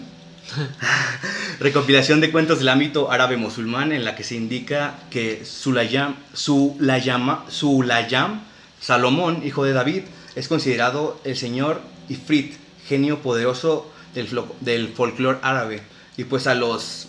Recopilación 1.61 2.20
de 2.20 2.30
cuentos 2.30 2.59
del 2.59 2.68
ámbito 2.68 3.11
árabe 3.11 3.37
musulmán 3.37 3.92
en 3.92 4.04
la 4.04 4.14
que 4.14 4.24
se 4.24 4.35
indica 4.37 4.98
que 5.11 5.44
Sulayam, 5.44 6.16
Sulayam, 6.33 7.48
Sulayam 7.48 8.42
Salomón, 8.80 9.40
hijo 9.46 9.64
de 9.64 9.72
David, 9.72 10.02
es 10.35 10.46
considerado 10.48 11.18
el 11.24 11.37
señor 11.37 11.80
Ifrit, 12.11 12.54
genio 12.87 13.20
poderoso 13.20 13.90
del, 14.14 14.28
del 14.61 14.88
folclore 14.88 15.38
árabe. 15.40 15.80
Y 16.18 16.24
pues 16.24 16.46
a 16.46 16.54
los 16.54 17.09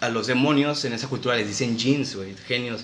a 0.00 0.08
los 0.08 0.26
demonios 0.26 0.84
en 0.84 0.94
esa 0.94 1.06
cultura 1.06 1.36
les 1.36 1.46
dicen 1.46 1.78
jeans, 1.78 2.16
güey, 2.16 2.34
genios. 2.48 2.82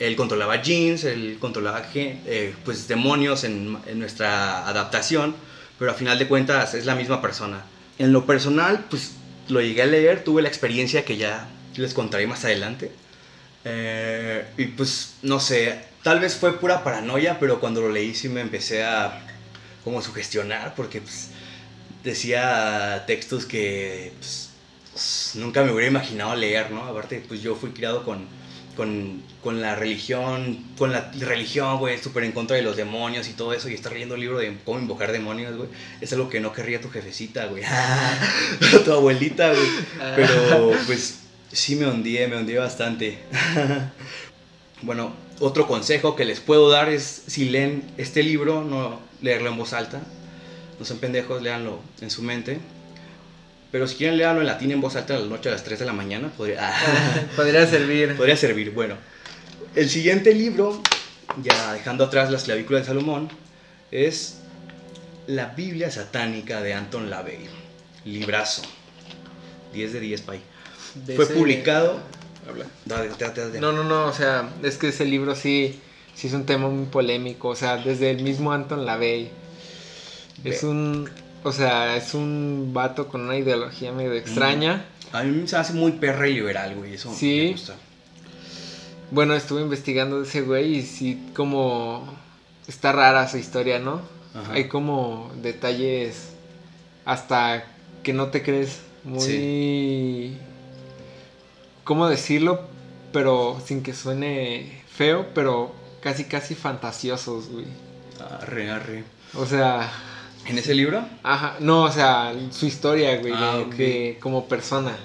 Él 0.00 0.16
controlaba 0.16 0.60
jeans, 0.60 1.04
él 1.04 1.36
controlaba 1.38 1.86
eh, 1.94 2.54
pues 2.64 2.88
demonios 2.88 3.44
en, 3.44 3.78
en, 3.86 4.00
nuestra 4.00 4.66
adaptación, 4.66 5.36
pero 5.78 5.92
a 5.92 5.94
final 5.94 6.18
de 6.18 6.26
cuentas 6.26 6.74
es 6.74 6.84
la 6.86 6.96
misma 6.96 7.22
persona. 7.22 7.64
En 7.98 8.12
lo 8.12 8.26
personal, 8.26 8.86
pues 8.90 9.12
lo 9.48 9.60
llegué 9.60 9.82
a 9.82 9.86
leer, 9.86 10.24
tuve 10.24 10.42
la 10.42 10.48
experiencia 10.48 11.04
que 11.04 11.16
ya 11.16 11.48
les 11.76 11.94
contaré 11.94 12.26
más 12.26 12.44
adelante. 12.44 12.90
Eh, 13.64 14.46
y 14.56 14.66
pues 14.66 15.14
no 15.22 15.40
sé, 15.40 15.78
tal 16.02 16.20
vez 16.20 16.34
fue 16.36 16.58
pura 16.58 16.84
paranoia, 16.84 17.38
pero 17.38 17.60
cuando 17.60 17.80
lo 17.80 17.88
leí 17.88 18.14
sí 18.14 18.28
me 18.28 18.40
empecé 18.40 18.84
a 18.84 19.20
como 19.84 20.02
sugestionar, 20.02 20.74
porque 20.74 21.00
pues, 21.00 21.28
decía 22.02 23.04
textos 23.06 23.46
que 23.46 24.12
pues, 24.18 25.32
nunca 25.34 25.62
me 25.62 25.72
hubiera 25.72 25.88
imaginado 25.88 26.34
leer, 26.36 26.70
¿no? 26.70 26.84
Aparte, 26.84 27.22
pues 27.26 27.42
yo 27.42 27.54
fui 27.54 27.70
criado 27.70 28.04
con, 28.04 28.26
con, 28.76 29.22
con 29.42 29.60
la 29.60 29.74
religión, 29.74 30.58
con 30.78 30.92
la 30.92 31.10
religión, 31.12 31.78
güey, 31.78 31.98
súper 31.98 32.24
en 32.24 32.32
contra 32.32 32.56
de 32.56 32.62
los 32.62 32.76
demonios 32.76 33.28
y 33.28 33.32
todo 33.32 33.52
eso, 33.52 33.68
y 33.68 33.74
estar 33.74 33.92
leyendo 33.92 34.14
un 34.14 34.20
libro 34.20 34.38
de 34.38 34.56
cómo 34.64 34.78
invocar 34.78 35.12
demonios, 35.12 35.56
güey, 35.56 35.68
es 36.00 36.12
algo 36.12 36.28
que 36.28 36.40
no 36.40 36.52
querría 36.52 36.80
tu 36.80 36.90
jefecita, 36.90 37.46
güey, 37.46 37.62
tu 38.84 38.92
abuelita, 38.92 39.52
güey, 39.52 39.68
pero 40.16 40.72
pues 40.86 41.20
sí 41.52 41.76
me 41.76 41.86
hundí, 41.86 42.18
me 42.28 42.36
hundí 42.36 42.54
bastante. 42.54 43.18
bueno, 44.82 45.12
otro 45.40 45.66
consejo 45.66 46.16
que 46.16 46.24
les 46.24 46.40
puedo 46.40 46.70
dar 46.70 46.88
es, 46.88 47.22
si 47.26 47.48
leen 47.48 47.84
este 47.96 48.22
libro, 48.22 48.62
no 48.62 49.00
leerlo 49.22 49.50
en 49.50 49.56
voz 49.56 49.72
alta, 49.72 50.02
no 50.78 50.84
sean 50.84 50.98
pendejos, 50.98 51.42
léanlo 51.42 51.80
en 52.00 52.10
su 52.10 52.22
mente 52.22 52.58
pero 53.74 53.88
si 53.88 53.96
quieren 53.96 54.18
leerlo 54.18 54.40
en 54.40 54.46
latín 54.46 54.70
en 54.70 54.80
voz 54.80 54.94
alta 54.94 55.16
a 55.16 55.18
la 55.18 55.26
noche 55.26 55.48
a 55.48 55.52
las 55.52 55.64
3 55.64 55.80
de 55.80 55.84
la 55.84 55.92
mañana, 55.92 56.30
podría, 56.36 56.72
podría 57.36 57.66
servir. 57.66 58.16
Podría 58.16 58.36
servir. 58.36 58.70
Bueno, 58.70 58.94
el 59.74 59.90
siguiente 59.90 60.32
libro, 60.32 60.80
ya 61.42 61.72
dejando 61.72 62.04
atrás 62.04 62.30
las 62.30 62.44
clavículas 62.44 62.82
de 62.82 62.86
Salomón, 62.86 63.30
es 63.90 64.36
La 65.26 65.46
Biblia 65.46 65.90
Satánica 65.90 66.62
de 66.62 66.72
Anton 66.72 67.10
LaVey. 67.10 67.48
Librazo. 68.04 68.62
10 69.72 69.92
de 69.94 69.98
10, 69.98 70.20
pay. 70.20 70.40
Fue 71.16 71.26
publicado. 71.26 71.98
Habla. 72.48 72.66
No, 73.58 73.72
no, 73.72 73.82
no, 73.82 74.06
o 74.06 74.12
sea, 74.12 74.50
es 74.62 74.78
que 74.78 74.90
ese 74.90 75.04
libro 75.04 75.34
sí, 75.34 75.80
sí 76.14 76.28
es 76.28 76.32
un 76.32 76.46
tema 76.46 76.68
muy 76.68 76.86
polémico. 76.86 77.48
O 77.48 77.56
sea, 77.56 77.78
desde 77.78 78.12
el 78.12 78.22
mismo 78.22 78.52
Anton 78.52 78.86
LaVey. 78.86 79.32
Es 80.44 80.62
un 80.62 81.10
o 81.44 81.52
sea, 81.52 81.96
es 81.96 82.14
un 82.14 82.70
vato 82.72 83.06
con 83.06 83.20
una 83.20 83.36
ideología 83.36 83.92
medio 83.92 84.14
extraña. 84.14 84.86
A 85.12 85.22
mí 85.22 85.46
se 85.46 85.56
hace 85.56 85.74
muy 85.74 85.92
perra 85.92 86.26
y 86.26 86.34
liberal, 86.34 86.74
güey. 86.74 86.94
Eso 86.94 87.14
sí. 87.14 87.42
me 87.44 87.52
gusta. 87.52 87.74
Bueno, 89.10 89.34
estuve 89.34 89.60
investigando 89.60 90.20
de 90.20 90.26
ese 90.26 90.40
güey 90.40 90.76
y 90.76 90.82
sí, 90.82 91.30
como. 91.36 92.02
Está 92.66 92.92
rara 92.92 93.28
su 93.28 93.36
historia, 93.36 93.78
¿no? 93.78 94.00
Hay 94.50 94.68
como 94.68 95.30
detalles 95.42 96.30
hasta 97.04 97.64
que 98.02 98.14
no 98.14 98.28
te 98.28 98.42
crees 98.42 98.80
muy. 99.04 100.38
¿Cómo 101.84 102.08
decirlo? 102.08 102.62
Pero 103.12 103.60
sin 103.64 103.82
que 103.82 103.92
suene 103.92 104.82
feo, 104.88 105.26
pero 105.34 105.74
casi, 106.00 106.24
casi 106.24 106.54
fantasiosos, 106.54 107.50
güey. 107.50 107.66
Arre, 108.40 108.70
arre. 108.70 109.04
O 109.34 109.44
sea. 109.44 109.92
¿En 110.46 110.58
ese 110.58 110.74
libro? 110.74 111.06
Ajá, 111.22 111.56
no, 111.60 111.84
o 111.84 111.90
sea, 111.90 112.34
su 112.50 112.66
historia, 112.66 113.16
güey, 113.18 113.32
ah, 113.34 113.64
como 114.20 114.46
persona. 114.46 114.96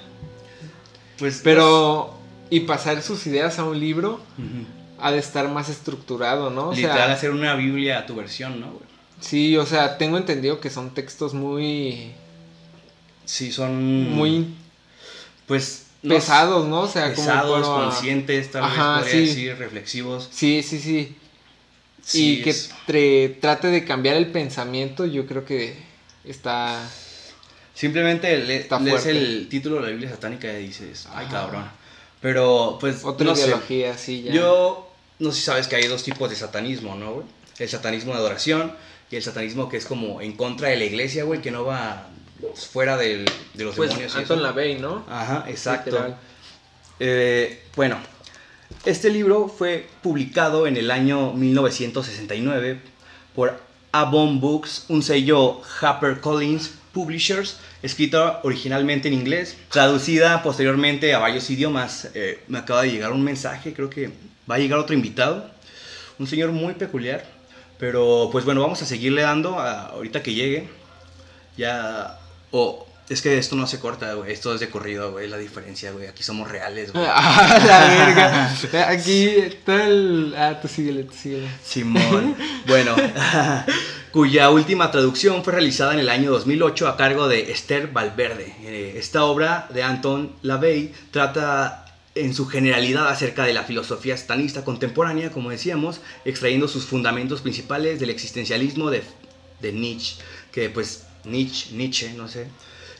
Pues. 1.18 1.40
Pero. 1.42 2.18
Y 2.52 2.60
pasar 2.60 3.00
sus 3.02 3.26
ideas 3.28 3.60
a 3.60 3.64
un 3.64 3.78
libro 3.78 4.20
ha 4.98 5.12
de 5.12 5.18
estar 5.18 5.48
más 5.48 5.68
estructurado, 5.68 6.50
¿no? 6.50 6.70
O 6.70 6.74
Literal, 6.74 7.10
hacer 7.10 7.30
una 7.30 7.54
Biblia 7.54 8.00
a 8.00 8.06
tu 8.06 8.16
versión, 8.16 8.60
¿no, 8.60 8.72
güey? 8.72 8.82
Sí, 9.20 9.56
o 9.56 9.64
sea, 9.66 9.98
tengo 9.98 10.16
entendido 10.16 10.60
que 10.60 10.68
son 10.68 10.90
textos 10.90 11.32
muy. 11.32 12.12
Sí, 13.24 13.52
son. 13.52 14.10
Muy. 14.10 14.46
Pues. 15.46 15.86
Pesados, 16.02 16.66
¿no? 16.66 16.80
O 16.80 16.88
sea, 16.88 17.10
pesados, 17.10 17.68
conscientes, 17.68 18.50
tal 18.50 18.62
vez 18.62 18.72
podría 18.72 19.20
decir, 19.20 19.56
reflexivos. 19.58 20.28
Sí, 20.32 20.62
sí, 20.62 20.78
sí 20.78 21.16
y 22.12 22.42
que 22.42 23.36
trate 23.40 23.68
de 23.68 23.84
cambiar 23.84 24.16
el 24.16 24.26
pensamiento, 24.26 25.06
yo 25.06 25.26
creo 25.26 25.44
que 25.44 25.76
está... 26.24 26.88
Simplemente 27.74 28.36
lees 28.38 29.06
el 29.06 29.48
título 29.48 29.76
de 29.76 29.82
la 29.82 29.88
Biblia 29.88 30.10
satánica 30.10 30.52
y 30.52 30.66
dices, 30.66 31.08
ay 31.12 31.26
cabrón. 31.30 31.64
Pero 32.20 32.76
pues... 32.80 33.04
Otra 33.04 33.32
ideología, 33.32 33.96
sí, 33.96 34.22
ya. 34.22 34.32
Yo 34.32 34.92
no 35.18 35.32
sé 35.32 35.38
si 35.38 35.44
sabes 35.44 35.68
que 35.68 35.76
hay 35.76 35.86
dos 35.86 36.02
tipos 36.02 36.28
de 36.28 36.36
satanismo, 36.36 36.94
¿no, 36.94 37.14
güey? 37.14 37.26
El 37.58 37.68
satanismo 37.68 38.12
de 38.12 38.18
adoración 38.18 38.74
y 39.10 39.16
el 39.16 39.22
satanismo 39.22 39.68
que 39.68 39.76
es 39.76 39.86
como 39.86 40.20
en 40.20 40.32
contra 40.32 40.68
de 40.68 40.76
la 40.76 40.84
iglesia, 40.84 41.24
güey, 41.24 41.40
que 41.40 41.50
no 41.50 41.64
va 41.64 42.08
fuera 42.54 42.96
de 42.96 43.24
los 43.54 43.76
pues, 43.76 43.90
demonios. 43.90 44.16
Anton 44.16 44.42
LaVey, 44.42 44.78
¿no? 44.78 45.04
Ajá, 45.08 45.44
exacto. 45.48 46.16
Eh, 46.98 47.62
bueno, 47.76 47.98
este 48.84 49.10
libro 49.10 49.48
fue 49.48 49.86
publicado 50.02 50.66
en 50.66 50.76
el 50.76 50.90
año 50.90 51.32
1969 51.32 52.80
por 53.34 53.60
Avon 53.92 54.40
Books, 54.40 54.86
un 54.88 55.02
sello 55.02 55.60
HarperCollins 55.80 56.72
Publishers, 56.92 57.58
escrita 57.82 58.40
originalmente 58.42 59.08
en 59.08 59.14
inglés, 59.14 59.56
traducida 59.70 60.42
posteriormente 60.42 61.14
a 61.14 61.18
varios 61.18 61.50
idiomas. 61.50 62.08
Eh, 62.14 62.42
me 62.48 62.58
acaba 62.58 62.82
de 62.82 62.90
llegar 62.90 63.12
un 63.12 63.22
mensaje, 63.22 63.74
creo 63.74 63.90
que 63.90 64.10
va 64.50 64.56
a 64.56 64.58
llegar 64.58 64.78
otro 64.78 64.94
invitado, 64.94 65.50
un 66.18 66.26
señor 66.26 66.50
muy 66.50 66.74
peculiar, 66.74 67.24
pero 67.78 68.28
pues 68.32 68.44
bueno, 68.44 68.62
vamos 68.62 68.82
a 68.82 68.86
seguirle 68.86 69.22
dando 69.22 69.58
ahorita 69.58 70.22
que 70.22 70.34
llegue. 70.34 70.68
Ya, 71.56 72.18
o 72.50 72.86
es 73.10 73.22
que 73.22 73.36
esto 73.36 73.56
no 73.56 73.66
se 73.66 73.80
corta, 73.80 74.14
güey. 74.14 74.30
Esto 74.30 74.54
es 74.54 74.60
de 74.60 74.70
corrido, 74.70 75.10
güey. 75.10 75.28
La 75.28 75.36
diferencia, 75.36 75.90
güey. 75.90 76.06
Aquí 76.06 76.22
somos 76.22 76.48
reales, 76.48 76.92
güey. 76.92 77.04
Ah, 77.12 77.60
la 77.66 78.04
verga. 78.06 78.88
Aquí 78.88 79.26
está 79.26 79.84
el. 79.84 80.32
Ah, 80.38 80.60
tú 80.62 80.68
síguele, 80.68 81.02
tú 81.02 81.14
síguele. 81.20 81.48
Simón. 81.62 82.36
bueno, 82.68 82.94
cuya 84.12 84.50
última 84.50 84.92
traducción 84.92 85.42
fue 85.42 85.54
realizada 85.54 85.92
en 85.92 85.98
el 85.98 86.08
año 86.08 86.30
2008 86.30 86.86
a 86.86 86.96
cargo 86.96 87.26
de 87.26 87.50
Esther 87.50 87.88
Valverde. 87.88 88.54
Eh, 88.62 88.94
esta 88.96 89.24
obra 89.24 89.66
de 89.74 89.82
Anton 89.82 90.32
LaVey 90.42 90.92
trata 91.10 91.86
en 92.14 92.32
su 92.32 92.46
generalidad 92.46 93.08
acerca 93.08 93.44
de 93.44 93.54
la 93.54 93.64
filosofía 93.64 94.16
satanista 94.16 94.64
contemporánea, 94.64 95.30
como 95.30 95.50
decíamos, 95.50 96.00
extrayendo 96.24 96.68
sus 96.68 96.84
fundamentos 96.84 97.40
principales 97.40 97.98
del 97.98 98.10
existencialismo 98.10 98.88
de, 98.88 99.02
de 99.60 99.72
Nietzsche, 99.72 100.22
que 100.52 100.70
pues 100.70 101.06
Nietzsche, 101.24 101.74
Nietzsche, 101.74 102.12
no 102.14 102.28
sé, 102.28 102.46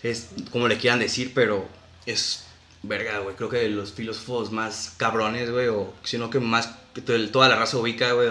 es 0.03 0.29
como 0.51 0.69
le 0.69 0.79
quieran 0.79 0.99
decir, 0.99 1.33
pero 1.35 1.67
es, 2.07 2.45
verga, 2.83 3.19
güey, 3.19 3.37
creo 3.37 3.49
que 3.49 3.59
de 3.59 3.69
los 3.69 3.93
filósofos 3.93 4.51
más 4.51 4.95
cabrones, 4.97 5.51
güey, 5.51 5.69
o 5.69 5.93
sino 6.03 6.31
que 6.31 6.41
más 6.41 6.71
toda 7.33 7.49
la 7.49 7.57
raza 7.57 7.77
ubica, 7.77 8.13
güey, 8.13 8.31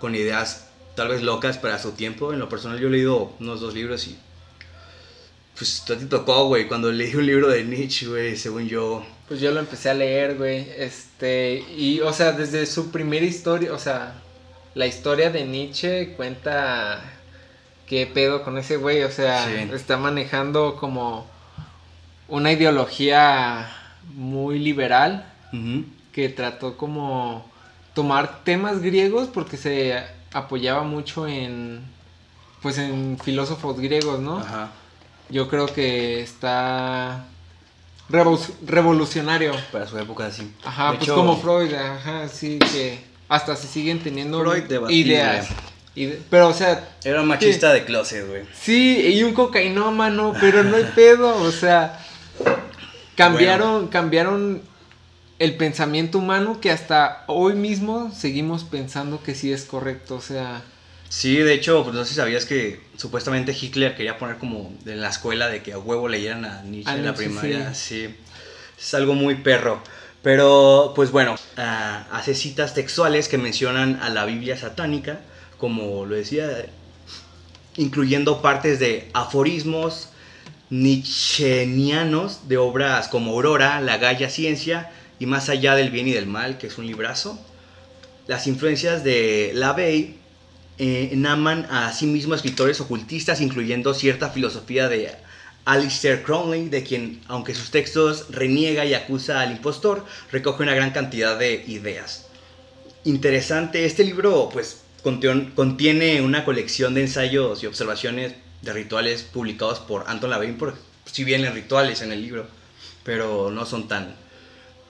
con 0.00 0.14
ideas 0.14 0.68
tal 0.94 1.08
vez 1.08 1.22
locas 1.22 1.58
para 1.58 1.78
su 1.78 1.92
tiempo. 1.92 2.32
En 2.32 2.38
lo 2.38 2.48
personal 2.48 2.78
yo 2.78 2.88
he 2.88 2.90
leído 2.90 3.32
unos 3.40 3.60
dos 3.60 3.74
libros 3.74 4.06
y... 4.06 4.18
Pues 5.56 5.88
a 5.88 5.96
ti 5.96 6.06
tocó, 6.06 6.46
güey, 6.48 6.66
cuando 6.66 6.90
leí 6.90 7.14
un 7.14 7.26
libro 7.26 7.48
de 7.48 7.62
Nietzsche, 7.62 8.06
güey, 8.06 8.36
según 8.36 8.68
yo... 8.68 9.06
Pues 9.28 9.40
yo 9.40 9.52
lo 9.52 9.60
empecé 9.60 9.90
a 9.90 9.94
leer, 9.94 10.36
güey. 10.36 10.66
Este, 10.76 11.64
y, 11.76 12.00
o 12.00 12.12
sea, 12.12 12.32
desde 12.32 12.66
su 12.66 12.90
primera 12.90 13.24
historia, 13.24 13.72
o 13.72 13.78
sea, 13.78 14.20
la 14.74 14.86
historia 14.86 15.30
de 15.30 15.44
Nietzsche 15.44 16.14
cuenta 16.16 17.20
qué 17.86 18.06
pedo 18.06 18.42
con 18.44 18.58
ese 18.58 18.76
güey. 18.76 19.02
O 19.02 19.10
sea, 19.10 19.44
Sí. 19.46 19.70
está 19.74 19.96
manejando 19.96 20.76
como 20.76 21.26
una 22.28 22.52
ideología 22.52 23.68
muy 24.14 24.58
liberal 24.58 25.30
que 26.12 26.28
trató 26.28 26.76
como 26.76 27.48
tomar 27.94 28.42
temas 28.44 28.80
griegos 28.82 29.28
porque 29.32 29.56
se 29.56 30.02
apoyaba 30.32 30.82
mucho 30.82 31.28
en, 31.28 31.80
pues, 32.60 32.78
en 32.78 33.18
filósofos 33.22 33.78
griegos, 33.78 34.18
¿no? 34.20 34.38
Ajá. 34.38 34.70
Yo 35.30 35.48
creo 35.48 35.66
que 35.66 36.20
está 36.22 37.24
revo- 38.10 38.50
revolucionario. 38.66 39.52
Para 39.70 39.86
su 39.86 39.96
época, 39.98 40.30
sí. 40.32 40.52
Ajá, 40.64 40.90
De 40.90 40.96
pues 40.98 41.02
hecho, 41.08 41.14
como 41.16 41.36
Freud, 41.36 41.72
ajá, 41.72 42.28
sí, 42.28 42.58
que 42.58 43.04
hasta 43.28 43.54
se 43.56 43.68
siguen 43.68 44.00
teniendo 44.02 44.40
Freud 44.40 44.90
ideas. 44.90 45.48
Pero, 46.30 46.48
o 46.48 46.54
sea, 46.54 46.88
Era 47.04 47.20
un 47.20 47.28
machista 47.28 47.72
de 47.72 47.84
closet, 47.84 48.26
güey. 48.26 48.42
sí, 48.52 49.00
y 49.14 49.22
un 49.22 49.32
cocainómano, 49.32 50.34
pero 50.40 50.64
no 50.64 50.76
hay 50.76 50.90
pedo, 50.94 51.36
o 51.36 51.52
sea, 51.52 52.00
cambiaron, 53.16 53.88
cambiaron 53.88 54.62
el 55.38 55.56
pensamiento 55.56 56.18
humano 56.18 56.60
que 56.60 56.70
hasta 56.70 57.24
hoy 57.28 57.54
mismo 57.54 58.12
seguimos 58.12 58.64
pensando 58.64 59.22
que 59.22 59.34
sí 59.34 59.52
es 59.52 59.64
correcto, 59.64 60.16
o 60.16 60.20
sea, 60.20 60.62
Sí, 61.14 61.36
de 61.36 61.54
hecho, 61.54 61.84
pues 61.84 61.94
no 61.94 62.02
sé 62.02 62.10
si 62.10 62.16
sabías 62.16 62.44
que 62.44 62.80
supuestamente 62.96 63.56
Hitler 63.58 63.94
quería 63.94 64.18
poner 64.18 64.36
como 64.36 64.72
en 64.84 65.00
la 65.00 65.10
escuela 65.10 65.48
de 65.48 65.62
que 65.62 65.72
a 65.72 65.78
huevo 65.78 66.08
leyeran 66.08 66.44
a 66.44 66.62
Nietzsche 66.62 66.90
en 66.90 67.04
la 67.04 67.14
primaria. 67.14 67.72
Sí. 67.72 68.12
Es 68.76 68.94
algo 68.94 69.14
muy 69.14 69.36
perro. 69.36 69.80
Pero, 70.24 70.92
pues 70.96 71.12
bueno, 71.12 71.36
ah, 71.56 72.08
hace 72.10 72.34
citas 72.34 72.74
textuales 72.74 73.28
que 73.28 73.38
mencionan 73.38 74.00
a 74.02 74.08
la 74.08 74.24
Biblia 74.24 74.56
satánica, 74.56 75.20
como 75.64 76.04
lo 76.04 76.14
decía, 76.14 76.66
incluyendo 77.78 78.42
partes 78.42 78.78
de 78.80 79.08
aforismos 79.14 80.10
nietzscheanos 80.68 82.48
de 82.48 82.58
obras 82.58 83.08
como 83.08 83.30
Aurora, 83.30 83.80
La 83.80 83.96
Galla 83.96 84.28
Ciencia 84.28 84.92
y 85.18 85.24
Más 85.24 85.48
allá 85.48 85.74
del 85.74 85.90
bien 85.90 86.06
y 86.06 86.12
del 86.12 86.26
mal, 86.26 86.58
que 86.58 86.66
es 86.66 86.76
un 86.76 86.86
librazo. 86.86 87.38
Las 88.26 88.46
influencias 88.46 89.04
de 89.04 89.52
LaVey 89.54 90.18
eh, 90.76 91.08
enaman 91.12 91.66
a 91.70 91.90
sí 91.94 92.04
mismo 92.04 92.34
escritores 92.34 92.78
ocultistas, 92.82 93.40
incluyendo 93.40 93.94
cierta 93.94 94.28
filosofía 94.28 94.90
de 94.90 95.12
Alistair 95.64 96.22
Crowley, 96.24 96.68
de 96.68 96.82
quien, 96.82 97.22
aunque 97.26 97.54
sus 97.54 97.70
textos 97.70 98.26
reniega 98.28 98.84
y 98.84 98.92
acusa 98.92 99.40
al 99.40 99.52
impostor, 99.52 100.04
recoge 100.30 100.62
una 100.62 100.74
gran 100.74 100.90
cantidad 100.90 101.38
de 101.38 101.64
ideas. 101.66 102.26
Interesante, 103.04 103.86
este 103.86 104.04
libro 104.04 104.50
pues 104.52 104.83
contiene, 105.04 106.22
una 106.22 106.44
colección 106.44 106.94
de 106.94 107.02
ensayos 107.02 107.62
y 107.62 107.66
observaciones 107.66 108.34
de 108.62 108.72
rituales 108.72 109.22
publicados 109.22 109.78
por 109.78 110.04
Anton 110.08 110.30
LaVey, 110.30 110.52
por, 110.52 110.74
si 111.04 111.22
bien 111.22 111.44
en 111.44 111.54
rituales 111.54 112.00
en 112.02 112.10
el 112.10 112.22
libro, 112.22 112.46
pero 113.04 113.50
no 113.50 113.66
son 113.66 113.86
tan, 113.86 114.16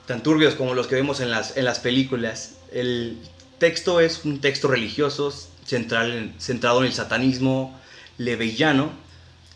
tan 0.06 0.22
turbios 0.22 0.54
como 0.54 0.74
los 0.74 0.86
que 0.86 0.94
vemos 0.94 1.20
en 1.20 1.30
las, 1.30 1.56
en 1.56 1.64
las 1.64 1.80
películas. 1.80 2.54
El 2.72 3.18
texto 3.58 4.00
es 4.00 4.24
un 4.24 4.40
texto 4.40 4.68
religioso 4.68 5.32
central 5.66 6.12
en- 6.12 6.34
centrado 6.40 6.80
en 6.80 6.86
el 6.86 6.92
satanismo 6.92 7.78
leveyano, 8.16 8.92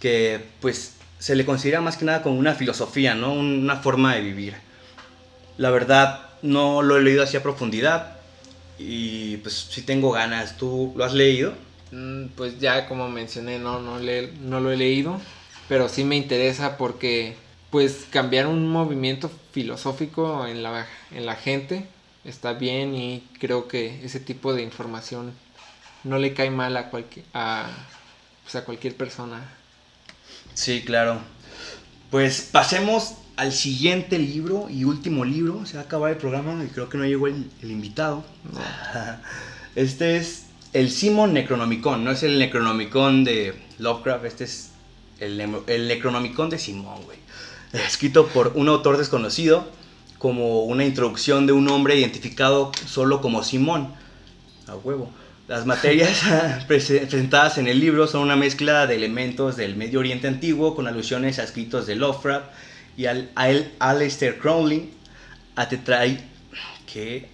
que 0.01 0.45
pues 0.61 0.95
se 1.19 1.37
le 1.37 1.45
considera 1.45 1.81
más 1.81 1.97
que 1.97 2.05
nada 2.05 2.23
como 2.23 2.39
una 2.39 2.55
filosofía, 2.55 3.15
¿no? 3.15 3.33
Una 3.33 3.77
forma 3.77 4.15
de 4.15 4.21
vivir. 4.21 4.55
La 5.57 5.71
verdad, 5.71 6.27
no 6.43 6.83
lo 6.83 6.97
he 6.97 7.03
leído 7.03 7.23
así 7.23 7.37
a 7.37 7.43
profundidad 7.43 8.18
y 8.79 9.39
pues 9.39 9.55
si 9.71 9.83
tengo 9.83 10.13
ganas. 10.13 10.57
¿Tú 10.57 10.93
lo 10.97 11.05
has 11.05 11.15
leído? 11.15 11.55
mm, 11.91 12.27
pues 12.37 12.59
ya 12.61 12.87
como 12.89 13.09
mencioné, 13.09 13.59
no, 13.59 13.81
no, 13.81 13.99
le- 13.99 14.33
no 14.41 14.61
lo 14.61 14.71
he 14.71 14.77
leído, 14.77 15.21
pero 15.69 15.89
sí 15.89 16.05
me 16.05 16.17
interesa 16.17 16.77
porque 16.77 17.35
pues 17.71 18.07
cambiar 18.11 18.47
un 18.47 18.69
movimiento 18.69 19.31
filosófico 19.53 20.47
en 20.47 20.63
la, 20.63 20.87
en 21.11 21.27
la 21.27 21.35
gente 21.37 21.87
está 22.25 22.53
bien 22.55 22.95
y 22.95 23.27
creo 23.41 23.69
que 23.69 24.05
ese 24.05 24.21
tipo 24.21 24.53
de 24.55 24.63
información 24.63 25.33
no 26.05 26.19
le 26.19 26.33
cae 26.35 26.51
mal 26.51 26.77
a, 26.77 26.91
cualquier 26.91 27.25
a, 27.35 27.71
pues, 28.45 28.55
a 28.57 28.65
cualquier 28.65 28.95
persona. 28.97 29.43
Sí, 30.55 30.83
claro. 30.85 31.21
Pues 32.11 32.49
pasemos 32.53 33.15
al 33.39 33.53
siguiente 33.53 34.19
libro 34.19 34.69
y 34.69 34.85
último 34.85 35.25
libro. 35.25 35.65
Se 35.65 35.77
va 35.77 35.83
a 35.83 35.85
acabar 35.87 36.11
el 36.11 36.19
programa 36.19 36.63
y 36.65 36.69
creo 36.69 36.89
que 36.89 36.99
no 36.99 37.05
llegó 37.05 37.29
el, 37.29 37.51
el 37.63 37.71
invitado. 37.71 38.25
Este 39.75 40.17
es 40.17 40.47
el 40.73 40.91
Simon 40.91 41.33
Necronomicon. 41.33 42.05
No 42.05 42.11
es 42.11 42.23
el 42.25 42.39
Necronomicon 42.39 43.23
de 43.25 43.55
Lovecraft. 43.79 44.25
Este 44.25 44.45
es 44.45 44.71
el, 45.21 45.41
el 45.67 45.89
Necronomicon 45.89 46.51
de 46.51 46.59
Simón, 46.59 47.03
güey. 47.05 47.19
Escrito 47.87 48.27
por 48.29 48.53
un 48.57 48.69
autor 48.69 48.97
desconocido 48.99 49.69
como 50.19 50.65
una 50.65 50.85
introducción 50.85 51.47
de 51.47 51.53
un 51.53 51.69
hombre 51.69 51.97
identificado 51.97 52.73
solo 52.87 53.21
como 53.21 53.45
Simón. 53.45 53.95
A 54.67 54.75
huevo. 54.75 55.11
Las 55.47 55.65
materias 55.65 56.23
prese- 56.69 57.07
presentadas 57.07 57.57
en 57.59 57.69
el 57.69 57.79
libro 57.79 58.07
son 58.09 58.23
una 58.23 58.37
mezcla 58.37 58.87
de 58.89 58.97
elementos 58.97 59.57
del 59.57 59.77
Medio 59.77 60.01
Oriente 60.01 60.27
antiguo 60.27 60.75
con 60.75 60.89
alusiones 60.89 61.39
a 61.39 61.45
escritos 61.45 61.87
de 61.87 61.95
Lovecraft 61.95 62.47
y 62.99 63.07
al, 63.07 63.31
a 63.37 63.49
el 63.49 63.71
Aleister 63.79 64.39
Crowley, 64.39 64.91
a 65.57 65.69
Tetrai, 65.69 66.19
que 66.93 67.29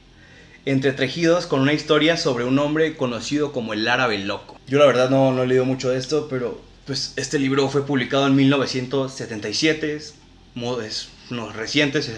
entretejidos 0.67 1.47
con 1.47 1.61
una 1.61 1.73
historia 1.73 2.17
sobre 2.17 2.45
un 2.45 2.59
hombre 2.59 2.97
conocido 2.97 3.51
como 3.53 3.73
el 3.73 3.89
árabe 3.89 4.19
loco. 4.19 4.59
Yo 4.69 4.79
la 4.79 4.87
verdad 4.87 5.11
no, 5.11 5.33
no 5.33 5.43
he 5.43 5.47
leído 5.47 5.65
mucho 5.65 5.91
de 5.91 5.99
esto, 5.99 6.29
pero 6.29 6.61
pues 6.87 7.15
este 7.17 7.39
libro 7.39 7.69
fue 7.71 7.87
publicado 7.87 8.27
en 8.27 8.37
1977, 8.37 9.97
es, 9.97 10.15
mo- 10.55 10.81
es 10.81 11.09
no, 11.31 11.51
reciente 11.51 12.03
se, 12.03 12.15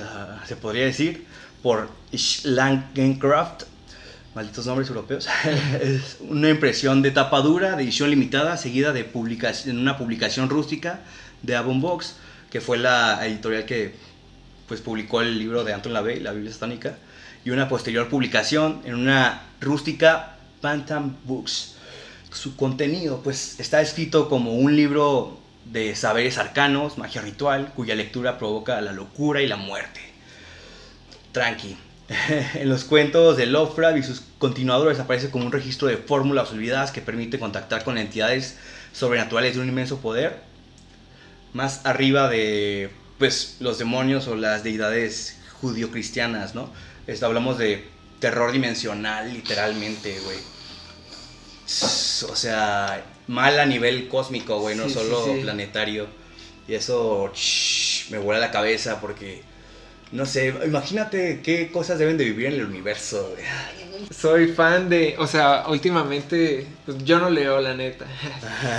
podría 0.61 0.85
decir, 0.85 1.25
por 1.63 1.89
Schlangencraft, 2.15 3.63
malditos 4.35 4.67
nombres 4.67 4.89
europeos, 4.89 5.29
es 5.81 6.17
una 6.21 6.51
impresión 6.51 7.01
de 7.03 7.13
tapa 7.13 7.41
dura, 7.43 7.77
de 7.77 7.85
edición 7.85 8.11
limitada, 8.11 8.57
seguida 8.57 8.93
de 8.93 9.05
publicación, 9.05 9.79
una 9.79 9.97
publicación 9.97 10.49
rústica 10.51 11.01
de 11.43 11.55
Avon 11.55 11.81
Box, 11.81 12.17
que 12.57 12.63
fue 12.63 12.79
la 12.79 13.27
editorial 13.27 13.67
que 13.67 13.93
pues 14.67 14.81
publicó 14.81 15.21
el 15.21 15.39
libro 15.39 15.63
de 15.63 15.75
Anton 15.75 15.93
LaVey, 15.93 16.21
La 16.21 16.33
Biblia 16.33 16.51
Satánica, 16.51 16.97
y 17.45 17.51
una 17.51 17.69
posterior 17.69 18.09
publicación 18.09 18.81
en 18.87 18.95
una 18.95 19.43
rústica 19.61 20.37
Bantam 20.63 21.17
Books. 21.25 21.75
Su 22.33 22.57
contenido 22.57 23.21
pues 23.23 23.61
está 23.61 23.83
escrito 23.83 24.31
como 24.31 24.55
un 24.55 24.75
libro 24.75 25.39
de 25.67 25.95
saberes 25.95 26.39
arcanos, 26.39 26.97
magia 26.97 27.21
ritual, 27.21 27.75
cuya 27.77 27.95
lectura 27.95 28.39
provoca 28.39 28.81
la 28.81 28.93
locura 28.93 29.43
y 29.43 29.47
la 29.47 29.57
muerte. 29.57 30.01
Tranqui. 31.33 31.77
en 32.55 32.71
los 32.71 32.85
cuentos 32.85 33.37
de 33.37 33.45
Lovecraft 33.45 33.99
y 33.99 34.03
sus 34.03 34.23
continuadores 34.39 34.99
aparece 34.99 35.31
como 35.31 35.45
un 35.45 35.53
registro 35.53 35.89
de 35.89 35.99
fórmulas 35.99 36.53
olvidadas 36.53 36.91
que 36.91 37.03
permite 37.03 37.39
contactar 37.39 37.85
con 37.85 37.99
entidades 37.99 38.57
sobrenaturales 38.95 39.57
de 39.57 39.61
un 39.61 39.69
inmenso 39.69 39.99
poder. 39.99 40.56
Más 41.53 41.85
arriba 41.85 42.29
de 42.29 42.91
pues 43.19 43.57
los 43.61 43.79
demonios 43.79 44.29
o 44.29 44.37
las 44.37 44.63
deidades 44.63 45.37
judio-cristianas, 45.61 46.55
¿no? 46.55 46.71
Esto, 47.07 47.27
hablamos 47.27 47.59
de 47.59 47.85
terror 48.21 48.53
dimensional, 48.53 49.33
literalmente, 49.33 50.19
güey. 50.21 50.39
O 52.31 52.37
sea, 52.37 53.05
mal 53.27 53.59
a 53.59 53.67
nivel 53.67 54.09
cósmico, 54.09 54.61
güey, 54.61 54.77
no 54.77 54.89
sí, 54.89 54.95
solo 54.95 55.25
sí. 55.25 55.41
planetario. 55.43 56.07
Y 56.69 56.75
eso 56.75 57.31
shh, 57.33 58.11
me 58.11 58.19
vuela 58.19 58.41
la 58.41 58.51
cabeza 58.51 59.01
porque, 59.01 59.43
no 60.13 60.27
sé, 60.27 60.55
imagínate 60.65 61.41
qué 61.43 61.71
cosas 61.71 61.99
deben 61.99 62.19
de 62.19 62.25
vivir 62.25 62.47
en 62.47 62.55
el 62.55 62.65
universo, 62.65 63.31
güey. 63.33 63.45
Soy 64.11 64.49
fan 64.49 64.89
de, 64.89 65.17
o 65.19 65.27
sea, 65.27 65.65
últimamente, 65.69 66.67
pues 66.85 66.99
yo 67.05 67.19
no 67.19 67.31
leo 67.31 67.61
la 67.61 67.75
neta. 67.75 68.07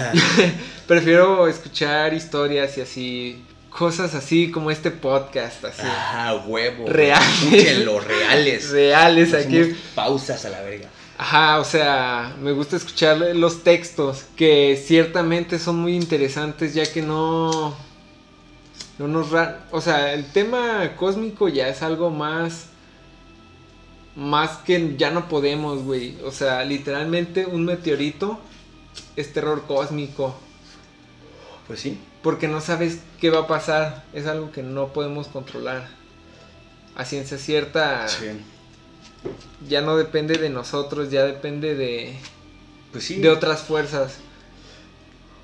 Prefiero 0.88 1.48
escuchar 1.48 2.14
historias 2.14 2.78
y 2.78 2.82
así, 2.82 3.46
cosas 3.70 4.16
así 4.16 4.52
como 4.52 4.72
este 4.72 4.92
podcast, 4.92 5.66
así. 5.66 5.82
Ah, 5.84 6.44
huevo. 6.48 6.86
Reales. 6.88 7.44
Escúchenlo, 7.44 8.00
reales. 8.00 8.70
Reales 8.72 9.34
aquí. 9.34 9.76
pausas 9.96 10.46
a 10.46 10.50
la 10.50 10.62
verga. 10.62 10.90
Ajá, 11.18 11.60
o 11.60 11.64
sea, 11.64 12.36
me 12.42 12.52
gusta 12.52 12.76
escuchar 12.76 13.18
los 13.18 13.64
textos 13.64 14.26
que 14.36 14.82
ciertamente 14.84 15.58
son 15.58 15.78
muy 15.78 15.96
interesantes 15.96 16.76
ya 16.76 16.86
que 16.86 17.02
no 17.02 17.76
No 19.00 19.08
nos 19.08 19.28
o 19.72 19.82
sea, 19.82 20.14
el 20.14 20.26
tema 20.26 20.96
cósmico 20.96 21.50
ya 21.50 21.70
es 21.70 21.82
algo 21.82 22.12
más 22.12 22.68
más 24.18 24.58
que 24.58 24.96
ya 24.98 25.12
no 25.12 25.30
podemos, 25.30 25.84
güey. 25.84 26.18
O 26.26 26.32
sea, 26.32 26.64
literalmente 26.66 27.46
un 27.46 27.64
meteorito 27.66 28.40
es 29.16 29.32
terror 29.32 29.66
cósmico, 29.68 30.36
Pues 31.68 31.80
sí. 31.82 32.00
porque 32.24 32.48
no 32.48 32.60
sabes 32.60 33.00
qué 33.22 33.30
va 33.30 33.42
a 33.42 33.48
pasar, 33.48 34.04
es 34.14 34.26
algo 34.26 34.52
que 34.52 34.64
no 34.64 34.88
podemos 34.92 35.28
controlar. 35.28 35.88
A 36.96 37.06
ciencia 37.06 37.38
cierta 37.38 38.08
Sí. 38.08 38.26
ya 39.70 39.82
no 39.82 39.96
depende 39.98 40.38
de 40.40 40.50
nosotros, 40.50 41.12
ya 41.12 41.24
depende 41.24 41.76
de 41.76 42.16
Pues 42.92 43.06
sí. 43.06 43.20
de 43.22 43.30
otras 43.30 43.62
fuerzas. 43.62 44.16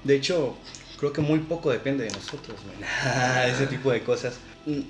De 0.03 0.15
hecho, 0.15 0.55
creo 0.99 1.13
que 1.13 1.21
muy 1.21 1.39
poco 1.39 1.69
depende 1.69 2.05
de 2.05 2.09
nosotros, 2.11 2.57
man. 2.65 2.89
Ese 3.53 3.67
tipo 3.67 3.91
de 3.91 4.01
cosas. 4.03 4.35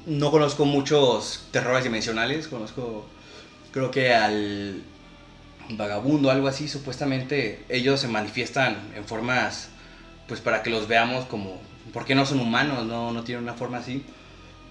No 0.06 0.32
conozco 0.32 0.64
muchos 0.66 1.48
terrores 1.52 1.84
dimensionales, 1.84 2.48
conozco, 2.48 3.06
creo 3.74 3.92
que 3.92 4.14
al 4.14 4.82
vagabundo, 5.70 6.32
algo 6.32 6.48
así, 6.48 6.68
supuestamente 6.68 7.66
ellos 7.68 8.00
se 8.00 8.08
manifiestan 8.08 8.78
en 8.96 9.06
formas, 9.06 9.70
pues 10.28 10.40
para 10.40 10.64
que 10.64 10.70
los 10.70 10.88
veamos 10.88 11.26
como, 11.26 11.60
porque 11.92 12.16
no 12.16 12.26
son 12.26 12.40
humanos, 12.40 12.86
no, 12.86 13.12
no 13.12 13.24
tienen 13.24 13.44
una 13.44 13.56
forma 13.56 13.80
así. 13.80 14.06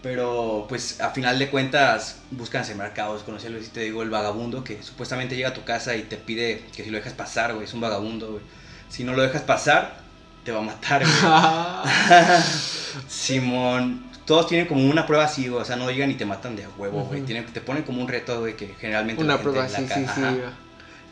Pero 0.03 0.67
pues 0.69 1.01
a 1.01 1.11
final 1.11 1.39
de 1.39 1.49
cuentas 1.49 2.19
buscan 2.33 2.65
sembrar 2.65 2.93
caos, 2.93 3.23
conocí 3.23 3.47
algo 3.47 3.61
así, 3.61 3.69
te 3.71 3.81
digo, 3.81 4.03
el 4.03 4.11
vagabundo 4.11 4.65
que 4.65 4.83
supuestamente 4.83 5.37
llega 5.37 5.51
a 5.51 5.55
tu 5.55 5.63
casa 5.63 5.95
y 5.95 6.03
te 6.03 6.17
pide 6.17 6.65
que 6.75 6.83
si 6.83 6.91
lo 6.91 6.97
dejas 6.97 7.13
pasar, 7.13 7.55
güey, 7.55 7.67
es 7.67 7.75
un 7.75 7.81
vagabundo, 7.81 8.33
güey. 8.33 8.43
Si 8.89 9.05
no 9.05 9.13
lo 9.13 9.23
dejas 9.23 9.43
pasar, 9.43 10.01
te 10.45 10.51
va 10.51 10.59
a 10.59 10.63
matar, 10.63 11.05
güey. 11.05 11.15
Simón, 13.09 14.12
todos 14.27 14.47
tienen 14.47 14.67
como 14.67 14.89
una 14.89 15.07
prueba 15.07 15.25
así, 15.25 15.49
o 15.49 15.65
sea, 15.65 15.77
no 15.77 15.91
llegan 15.91 16.11
y 16.11 16.15
te 16.15 16.25
matan 16.25 16.55
de 16.57 16.67
huevo, 16.79 17.03
güey. 17.05 17.23
Te 17.23 17.61
ponen 17.61 17.83
como 17.83 18.01
un 18.03 18.09
reto, 18.09 18.41
güey, 18.41 18.57
que 18.57 18.69
generalmente 18.81 19.23
Una 19.23 19.35
la 19.35 19.39
gente 19.39 19.51
prueba, 19.53 19.69
la 19.69 19.79
sí, 19.79 19.85
ca- 19.87 19.95
sí, 19.95 20.07
sí. 20.15 20.23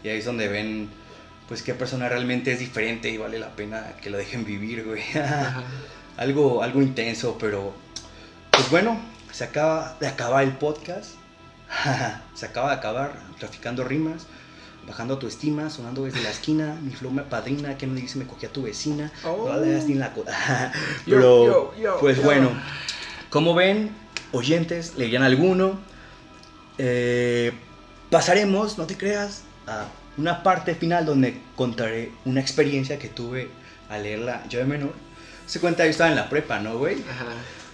Y 0.04 0.08
ahí 0.08 0.18
es 0.18 0.24
donde 0.24 0.48
ven, 0.48 0.88
pues, 1.48 1.62
qué 1.62 1.74
persona 1.74 2.08
realmente 2.08 2.52
es 2.52 2.58
diferente 2.60 3.10
y 3.10 3.16
vale 3.18 3.38
la 3.38 3.50
pena 3.50 3.92
que 4.02 4.10
lo 4.10 4.18
dejen 4.18 4.44
vivir, 4.44 4.84
güey. 4.84 5.02
Algo, 6.16 6.62
algo 6.62 6.82
intenso, 6.82 7.36
pero, 7.40 7.72
pues 8.50 8.68
bueno, 8.70 9.00
se 9.32 9.44
acaba 9.44 9.96
de 10.00 10.06
acabar 10.06 10.44
el 10.44 10.52
podcast. 10.52 11.12
se 12.34 12.46
acaba 12.46 12.70
de 12.70 12.76
acabar 12.76 13.12
traficando 13.38 13.84
rimas. 13.84 14.26
Bajando 14.86 15.18
tu 15.18 15.26
estima, 15.28 15.68
sonando 15.70 16.04
desde 16.04 16.22
la 16.22 16.30
esquina, 16.30 16.76
mi 16.82 16.90
flow 16.92 17.12
me 17.12 17.22
padrina, 17.22 17.76
que 17.78 17.86
me 17.86 18.00
dice 18.00 18.18
me 18.18 18.26
cogí 18.26 18.46
a 18.46 18.48
tu 18.52 18.62
vecina, 18.62 19.12
Oh. 19.24 19.46
no 19.48 19.60
le 19.60 19.72
das 19.72 19.84
ni 19.84 19.94
la 19.94 20.12
co- 20.12 20.24
Yo, 20.24 21.16
Pero, 21.16 21.46
yo, 21.46 21.74
yo, 21.80 22.00
pues 22.00 22.16
yo. 22.16 22.22
bueno, 22.22 22.50
como 23.30 23.54
ven, 23.54 23.90
oyentes, 24.32 24.94
leían 24.96 25.22
alguno, 25.22 25.78
eh, 26.78 27.52
pasaremos, 28.10 28.78
no 28.78 28.86
te 28.86 28.96
creas, 28.96 29.42
a 29.66 29.86
una 30.16 30.42
parte 30.42 30.74
final 30.74 31.06
donde 31.06 31.40
contaré 31.56 32.10
una 32.24 32.40
experiencia 32.40 32.98
que 32.98 33.08
tuve 33.08 33.48
al 33.88 34.02
leerla 34.02 34.44
yo 34.48 34.58
de 34.58 34.64
menor. 34.64 34.92
Se 35.46 35.60
cuenta, 35.60 35.84
yo 35.84 35.90
estaba 35.90 36.10
en 36.10 36.16
la 36.16 36.28
prepa, 36.28 36.60
¿no, 36.60 36.78
güey? 36.78 36.96
Ajá. 37.10 37.26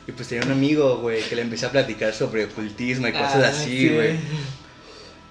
Y 0.06 0.12
pues 0.12 0.28
tenía 0.28 0.44
un 0.44 0.52
amigo, 0.52 0.98
güey, 0.98 1.22
que 1.22 1.34
le 1.34 1.42
empecé 1.42 1.66
a 1.66 1.70
platicar 1.72 2.14
sobre 2.14 2.44
ocultismo 2.44 3.08
y 3.08 3.12
cosas 3.12 3.44
Ah, 3.44 3.48
así, 3.48 3.88
sí. 3.88 3.88
güey. 3.94 4.16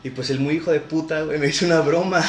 Y 0.04 0.10
pues 0.10 0.30
el 0.30 0.40
muy 0.40 0.56
hijo 0.56 0.72
de 0.72 0.80
puta, 0.82 1.22
güey, 1.22 1.40
me 1.40 1.48
hizo 1.48 1.66
una 1.66 1.80
broma. 1.80 2.24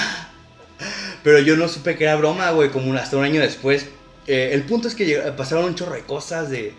Pero 1.23 1.41
yo 1.41 1.57
no 1.57 1.69
supe 1.69 1.97
que 1.97 2.05
era 2.05 2.17
broma, 2.17 2.51
güey, 2.53 2.71
como 2.71 2.95
hasta 2.95 3.17
un 3.17 3.25
año 3.25 3.41
después. 3.41 3.87
Eh, 4.27 4.51
el 4.53 4.63
punto 4.63 4.89
es 4.89 4.95
que 4.95 5.17
pasaron 5.37 5.65
un 5.65 5.75
chorro 5.75 5.95
de 5.95 6.03
cosas 6.03 6.49
de, 6.51 6.73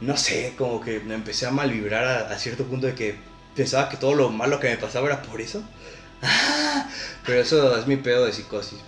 no 0.00 0.16
sé, 0.16 0.54
como 0.56 0.80
que 0.80 1.00
me 1.00 1.14
empecé 1.14 1.46
a 1.46 1.50
mal 1.50 1.70
vibrar 1.70 2.04
a, 2.04 2.32
a 2.32 2.38
cierto 2.38 2.64
punto 2.64 2.86
de 2.86 2.94
que 2.94 3.16
pensaba 3.54 3.88
que 3.88 3.96
todo 3.96 4.14
lo 4.14 4.30
malo 4.30 4.60
que 4.60 4.68
me 4.70 4.76
pasaba 4.76 5.06
era 5.08 5.22
por 5.22 5.40
eso. 5.40 5.62
Pero 7.26 7.40
eso 7.40 7.76
es 7.76 7.86
mi 7.86 7.96
pedo 7.96 8.24
de 8.24 8.32
psicosis. 8.32 8.78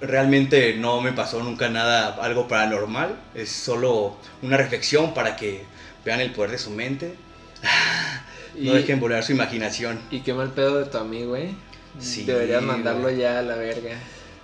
Realmente 0.00 0.74
no 0.76 1.00
me 1.00 1.12
pasó 1.12 1.42
nunca 1.42 1.68
nada, 1.68 2.16
algo 2.22 2.48
paranormal. 2.48 3.16
Es 3.34 3.50
solo 3.50 4.16
una 4.42 4.56
reflexión 4.56 5.14
para 5.14 5.36
que 5.36 5.64
vean 6.04 6.20
el 6.20 6.32
poder 6.32 6.52
de 6.52 6.58
su 6.58 6.70
mente. 6.70 7.14
Y, 8.58 8.66
No 8.66 8.74
dejen 8.74 9.00
volar 9.00 9.24
su 9.24 9.32
imaginación. 9.32 10.00
y 10.10 10.20
qué 10.20 10.32
mal 10.34 10.50
pedo 10.52 10.78
de 10.78 10.84
tu 10.86 10.98
amigo, 10.98 11.30
güey. 11.30 11.54
Sí, 11.98 12.24
Deberías 12.24 12.62
mandarlo 12.62 13.10
ya 13.10 13.38
a 13.38 13.42
la 13.42 13.56
verga. 13.56 13.96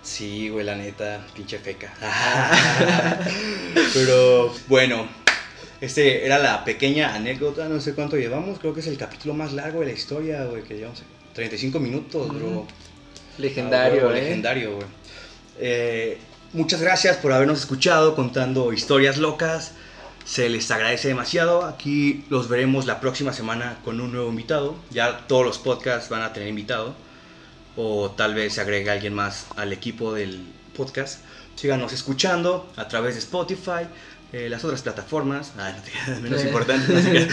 Sí, 0.03 0.49
güey, 0.49 0.65
la 0.65 0.75
neta, 0.75 1.21
pinche 1.35 1.59
feca. 1.59 1.93
Pero 3.95 4.53
bueno, 4.69 5.07
este 5.83 6.25
era 6.25 6.39
la 6.39 6.65
pequeña 6.65 7.13
anécdota, 7.13 7.69
no 7.69 7.81
sé 7.81 7.95
cuánto 7.95 8.17
llevamos, 8.17 8.61
creo 8.61 8.73
que 8.73 8.79
es 8.79 8.87
el 8.87 8.97
capítulo 8.97 9.35
más 9.35 9.53
largo 9.53 9.81
de 9.81 9.87
la 9.87 9.93
historia, 9.93 10.45
güey, 10.45 10.63
que 10.63 10.77
llevamos 10.77 11.03
35 11.35 11.81
minutos, 11.81 12.29
bro. 12.29 12.69
Ah, 12.69 12.73
Legendario, 13.39 14.03
huevo, 14.03 14.13
eh. 14.13 14.21
Legendario, 14.21 14.77
güey. 14.77 14.87
Eh, 15.59 16.19
muchas 16.53 16.81
gracias 16.81 17.17
por 17.17 17.33
habernos 17.33 17.59
escuchado 17.59 18.15
contando 18.15 18.73
historias 18.73 19.17
locas. 19.17 19.73
Se 20.25 20.49
les 20.49 20.71
agradece 20.71 21.09
demasiado. 21.09 21.65
Aquí 21.65 22.25
los 22.31 22.49
veremos 22.49 22.87
la 22.87 23.01
próxima 23.01 23.33
semana 23.33 23.79
con 23.85 24.01
un 24.01 24.13
nuevo 24.13 24.29
invitado. 24.29 24.77
Ya 24.91 25.27
todos 25.27 25.45
los 25.45 25.59
podcasts 25.59 26.09
van 26.11 26.23
a 26.23 26.33
tener 26.33 26.49
invitado. 26.49 26.95
O 27.75 28.13
tal 28.13 28.35
vez 28.35 28.55
se 28.55 28.61
agregue 28.61 28.89
alguien 28.89 29.15
más 29.15 29.47
al 29.57 29.73
equipo 29.73 30.15
del 30.15 30.47
podcast. 30.77 31.25
Síganos 31.57 31.93
escuchando 31.93 32.71
a 32.77 32.89
través 32.89 33.15
de 33.15 33.21
Spotify, 33.21 33.89
eh, 34.33 34.49
las 34.49 34.65
otras 34.65 34.83
plataformas. 34.83 35.53
Ah, 35.59 35.73
no 35.77 35.83
te 35.83 36.21
menos 36.21 36.45
importante. 36.45 36.93
no 36.93 37.03
se 37.03 37.29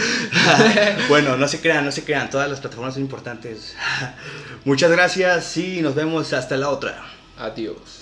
bueno, 1.08 1.36
no 1.36 1.48
se 1.48 1.60
crean, 1.60 1.84
no 1.84 1.92
se 1.92 2.04
crean. 2.04 2.28
Todas 2.28 2.48
las 2.50 2.60
plataformas 2.60 2.94
son 2.94 3.02
importantes. 3.02 3.74
Muchas 4.64 4.90
gracias 4.90 5.56
y 5.56 5.80
nos 5.80 5.94
vemos 5.94 6.32
hasta 6.32 6.56
la 6.56 6.68
otra. 6.68 7.02
Adiós. 7.38 7.99